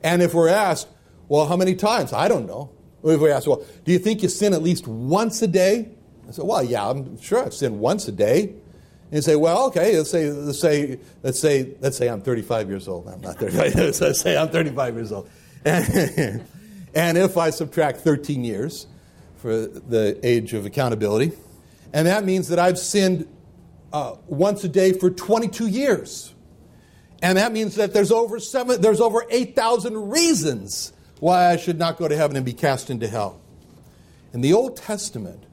And 0.03 0.23
if 0.23 0.35
we're 0.35 0.49
asked, 0.49 0.89
Well, 1.29 1.47
how 1.47 1.57
many 1.57 1.75
times? 1.75 2.13
I 2.13 2.29
don't 2.29 2.47
know. 2.47 2.71
If 3.03 3.21
we 3.21 3.31
ask, 3.31 3.47
Well, 3.47 3.65
do 3.85 3.93
you 3.93 3.99
think 3.99 4.23
you 4.23 4.29
sin 4.29 4.53
at 4.53 4.63
least 4.63 4.87
once 4.87 5.41
a 5.43 5.47
day? 5.47 5.89
I 6.29 6.33
said, 6.33 6.45
Well, 6.45 6.63
yeah, 6.63 6.89
I'm 6.89 7.21
sure 7.21 7.45
I've 7.45 7.55
sinned 7.55 7.79
once 7.79 8.09
a 8.09 8.13
day. 8.13 8.55
And 9.15 9.19
you 9.19 9.23
say, 9.23 9.37
well, 9.37 9.67
okay, 9.67 9.97
let's 9.97 10.11
say, 10.11 10.31
let's 10.31 10.59
say, 10.59 10.99
let's 11.23 11.39
say, 11.39 11.75
let's 11.81 11.97
say 11.97 12.09
I'm 12.09 12.23
35 12.23 12.69
years 12.69 12.89
old. 12.89 13.07
I'm 13.07 13.21
not 13.21 13.37
35. 13.37 13.75
let's 14.01 14.21
say 14.21 14.37
I'm 14.37 14.49
35 14.49 14.95
years 14.95 15.13
old. 15.13 15.29
and 16.95 17.19
if 17.19 17.37
I 17.37 17.51
subtract 17.51 17.99
13 17.99 18.45
years 18.45 18.87
for 19.37 19.67
the 19.67 20.19
age 20.23 20.55
of 20.55 20.67
accountability, 20.67 21.33
and 21.93 22.07
that 22.07 22.25
means 22.25 22.49
that 22.49 22.59
I've 22.59 22.79
sinned 22.79 23.29
uh, 23.93 24.17
once 24.27 24.65
a 24.65 24.69
day 24.69 24.93
for 24.93 25.11
22 25.11 25.69
years. 25.69 26.35
And 27.23 27.39
that 27.39 27.53
means 27.53 27.77
that 27.77 27.95
there's 27.95 28.11
over 28.11 28.41
seven, 28.41 28.81
there's 28.81 29.01
over 29.01 29.25
8,000 29.31 30.11
reasons 30.11 30.93
why 31.21 31.51
I 31.51 31.57
should 31.57 31.79
not 31.79 31.97
go 31.97 32.09
to 32.09 32.17
heaven 32.17 32.37
and 32.37 32.45
be 32.45 32.53
cast 32.53 32.91
into 32.91 33.09
hell. 33.09 33.41
In 34.33 34.41
the 34.41 34.53
Old 34.53 34.77
Testament, 34.77 35.45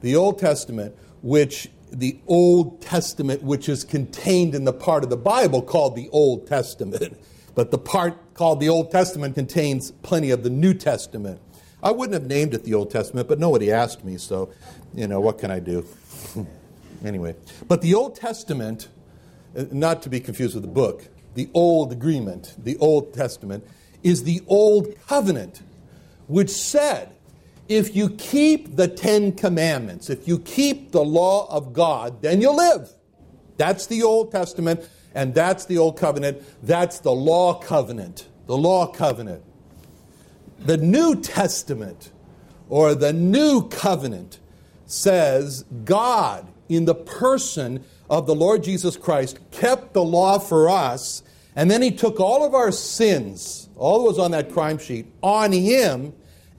the 0.00 0.16
Old 0.16 0.38
Testament, 0.38 0.96
which 1.22 1.68
the 1.90 2.18
Old 2.26 2.80
Testament, 2.80 3.42
which 3.42 3.68
is 3.68 3.84
contained 3.84 4.54
in 4.54 4.64
the 4.64 4.72
part 4.72 5.04
of 5.04 5.10
the 5.10 5.16
Bible 5.16 5.60
called 5.60 5.96
the 5.96 6.08
Old 6.10 6.46
Testament, 6.46 7.18
but 7.54 7.70
the 7.70 7.78
part 7.78 8.16
called 8.34 8.60
the 8.60 8.68
Old 8.68 8.90
Testament 8.90 9.34
contains 9.34 9.90
plenty 10.02 10.30
of 10.30 10.42
the 10.42 10.50
New 10.50 10.74
Testament. 10.74 11.40
I 11.82 11.90
wouldn't 11.90 12.14
have 12.14 12.26
named 12.28 12.54
it 12.54 12.64
the 12.64 12.74
Old 12.74 12.90
Testament, 12.90 13.28
but 13.28 13.38
nobody 13.38 13.72
asked 13.72 14.04
me, 14.04 14.16
so, 14.16 14.52
you 14.94 15.08
know, 15.08 15.20
what 15.20 15.38
can 15.38 15.50
I 15.50 15.58
do? 15.58 15.84
anyway. 17.04 17.34
But 17.66 17.82
the 17.82 17.94
Old 17.94 18.16
Testament, 18.16 18.88
uh, 19.56 19.64
not 19.72 20.02
to 20.02 20.08
be 20.08 20.20
confused 20.20 20.54
with 20.54 20.62
the 20.62 20.70
book, 20.70 21.08
the 21.34 21.48
Old 21.54 21.92
Agreement, 21.92 22.54
the 22.58 22.76
Old 22.78 23.14
Testament, 23.14 23.66
is 24.02 24.24
the 24.24 24.42
Old 24.46 24.94
Covenant, 25.08 25.62
which 26.28 26.50
said, 26.50 27.14
if 27.68 27.96
you 27.96 28.10
keep 28.10 28.76
the 28.76 28.88
Ten 28.88 29.32
Commandments, 29.32 30.10
if 30.10 30.28
you 30.28 30.38
keep 30.38 30.92
the 30.92 31.04
law 31.04 31.48
of 31.50 31.72
God, 31.72 32.22
then 32.22 32.40
you'll 32.40 32.56
live. 32.56 32.90
That's 33.56 33.86
the 33.86 34.02
Old 34.02 34.30
Testament, 34.32 34.88
and 35.14 35.34
that's 35.34 35.66
the 35.66 35.78
Old 35.78 35.98
Covenant. 35.98 36.42
That's 36.62 37.00
the 37.00 37.12
Law 37.12 37.54
Covenant. 37.54 38.28
The 38.46 38.56
Law 38.56 38.86
Covenant. 38.86 39.42
The 40.58 40.76
New 40.76 41.20
Testament, 41.20 42.12
or 42.68 42.94
the 42.94 43.12
New 43.12 43.68
Covenant, 43.68 44.38
says 44.86 45.64
God 45.84 46.46
in 46.68 46.84
the 46.84 46.94
person 46.94 47.84
of 48.08 48.26
the 48.26 48.34
Lord 48.34 48.62
Jesus 48.62 48.96
Christ, 48.96 49.38
kept 49.50 49.92
the 49.92 50.04
law 50.04 50.38
for 50.38 50.68
us, 50.68 51.22
and 51.56 51.70
then 51.70 51.82
he 51.82 51.90
took 51.90 52.20
all 52.20 52.44
of 52.44 52.54
our 52.54 52.70
sins, 52.70 53.68
all 53.76 53.98
that 54.02 54.04
was 54.04 54.18
on 54.18 54.30
that 54.30 54.52
crime 54.52 54.78
sheet, 54.78 55.06
on 55.22 55.52
him, 55.52 56.12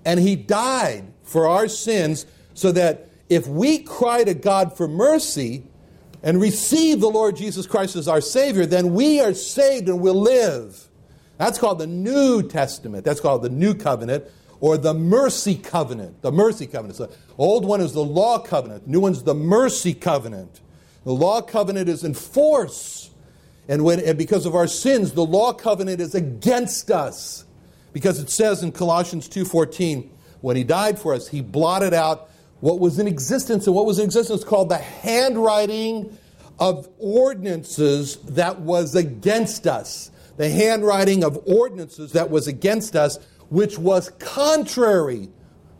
and 0.05 0.19
he 0.19 0.35
died 0.35 1.05
for 1.23 1.47
our 1.47 1.67
sins 1.67 2.25
so 2.53 2.71
that 2.71 3.09
if 3.29 3.47
we 3.47 3.79
cry 3.79 4.23
to 4.23 4.33
God 4.33 4.75
for 4.75 4.87
mercy 4.87 5.63
and 6.23 6.39
receive 6.39 7.01
the 7.01 7.09
Lord 7.09 7.35
Jesus 7.35 7.67
Christ 7.67 7.95
as 7.97 8.07
our 8.07 8.21
Savior, 8.21 8.65
then 8.65 8.93
we 8.93 9.19
are 9.19 9.33
saved 9.33 9.89
and 9.89 9.99
will 9.99 10.19
live. 10.19 10.87
That's 11.37 11.59
called 11.59 11.79
the 11.79 11.87
New 11.87 12.47
Testament. 12.47 13.03
That's 13.03 13.19
called 13.19 13.43
the 13.43 13.49
New 13.49 13.75
Covenant 13.75 14.23
or 14.61 14.77
the 14.77 14.93
mercy 14.93 15.55
covenant. 15.55 16.21
The 16.21 16.31
mercy 16.31 16.67
covenant. 16.67 16.95
So 16.95 17.11
old 17.37 17.65
one 17.65 17.81
is 17.81 17.91
the 17.91 18.03
law 18.03 18.39
covenant. 18.39 18.85
the 18.85 18.91
New 18.91 19.01
one's 19.01 19.23
the 19.23 19.35
mercy 19.35 19.93
covenant. 19.93 20.61
The 21.03 21.11
law 21.11 21.41
covenant 21.41 21.89
is 21.89 22.05
in 22.05 22.13
force. 22.13 23.11
And, 23.67 23.83
when, 23.83 23.99
and 23.99 24.17
because 24.17 24.45
of 24.45 24.55
our 24.55 24.67
sins, 24.67 25.11
the 25.11 25.25
law 25.25 25.51
covenant 25.51 25.99
is 25.99 26.15
against 26.15 26.89
us. 26.91 27.43
Because 27.91 28.19
it 28.19 28.29
says 28.29 28.63
in 28.63 28.71
Colossians 28.71 29.27
2.14, 29.27 30.09
when 30.39 30.55
he 30.55 30.63
died 30.63 30.97
for 30.97 31.13
us, 31.13 31.27
he 31.27 31.41
blotted 31.41 31.93
out 31.93 32.29
what 32.63 32.79
was 32.79 32.97
in 32.97 33.09
existence. 33.09 33.67
And 33.67 33.75
what 33.75 33.85
was 33.85 33.99
in 33.99 34.05
existence 34.05 34.45
called 34.45 34.69
the 34.69 34.77
handwriting 34.77 36.17
of 36.57 36.87
ordinances 36.97 38.15
that 38.19 38.61
was 38.61 38.95
against 38.95 39.67
us. 39.67 40.09
The 40.37 40.49
handwriting 40.49 41.25
of 41.25 41.37
ordinances 41.45 42.13
that 42.13 42.29
was 42.29 42.47
against 42.47 42.95
us 42.95 43.19
which 43.49 43.77
was 43.77 44.11
contrary 44.11 45.27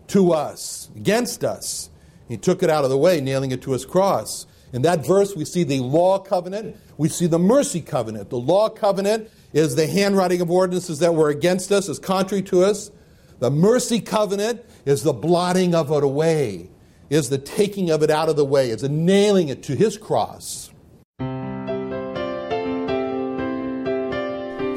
to 0.07 0.33
us, 0.33 0.89
against 0.97 1.45
us. 1.45 1.89
He 2.27 2.35
took 2.35 2.61
it 2.63 2.69
out 2.69 2.83
of 2.83 2.89
the 2.89 2.97
way, 2.97 3.21
nailing 3.21 3.51
it 3.51 3.61
to 3.61 3.71
his 3.71 3.85
cross. 3.85 4.45
In 4.73 4.81
that 4.81 5.07
verse, 5.07 5.37
we 5.37 5.45
see 5.45 5.63
the 5.63 5.79
law 5.79 6.19
covenant, 6.19 6.75
we 6.97 7.07
see 7.07 7.27
the 7.27 7.39
mercy 7.39 7.79
covenant. 7.79 8.29
The 8.29 8.35
law 8.35 8.67
covenant 8.67 9.29
is 9.53 9.77
the 9.77 9.87
handwriting 9.87 10.41
of 10.41 10.51
ordinances 10.51 10.99
that 10.99 11.15
were 11.15 11.29
against 11.29 11.71
us, 11.71 11.87
is 11.87 11.97
contrary 11.97 12.41
to 12.43 12.65
us. 12.65 12.91
The 13.39 13.51
mercy 13.51 14.01
covenant 14.01 14.65
is 14.85 15.03
the 15.03 15.13
blotting 15.13 15.73
of 15.73 15.89
it 15.91 16.03
away, 16.03 16.69
is 17.13 17.29
the 17.29 17.37
taking 17.37 17.91
of 17.91 18.01
it 18.01 18.09
out 18.09 18.27
of 18.27 18.35
the 18.35 18.43
way, 18.43 18.71
is 18.71 18.81
the 18.81 18.89
nailing 18.89 19.49
it 19.49 19.61
to 19.61 19.75
his 19.75 19.97
cross. 19.97 20.71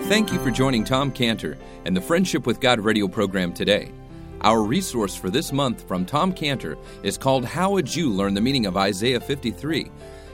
Thank 0.09 0.33
you 0.33 0.38
for 0.40 0.51
joining 0.51 0.85
Tom 0.85 1.11
Cantor 1.11 1.57
and 1.87 1.96
the 1.96 2.01
Friendship 2.01 2.46
with 2.46 2.61
God 2.61 2.79
radio 2.79 3.09
program 3.09 3.55
today. 3.55 3.90
Our 4.42 4.62
resource 4.62 5.16
for 5.16 5.31
this 5.31 5.51
month 5.51 5.88
from 5.88 6.05
Tom 6.05 6.31
Cantor 6.31 6.77
is 7.03 7.16
called 7.16 7.46
How 7.46 7.79
a 7.79 7.83
Jew 7.83 8.11
Learned 8.12 8.37
the 8.37 8.42
Meaning 8.42 8.66
of 8.66 8.77
Isaiah 8.77 9.18
53, 9.18 9.90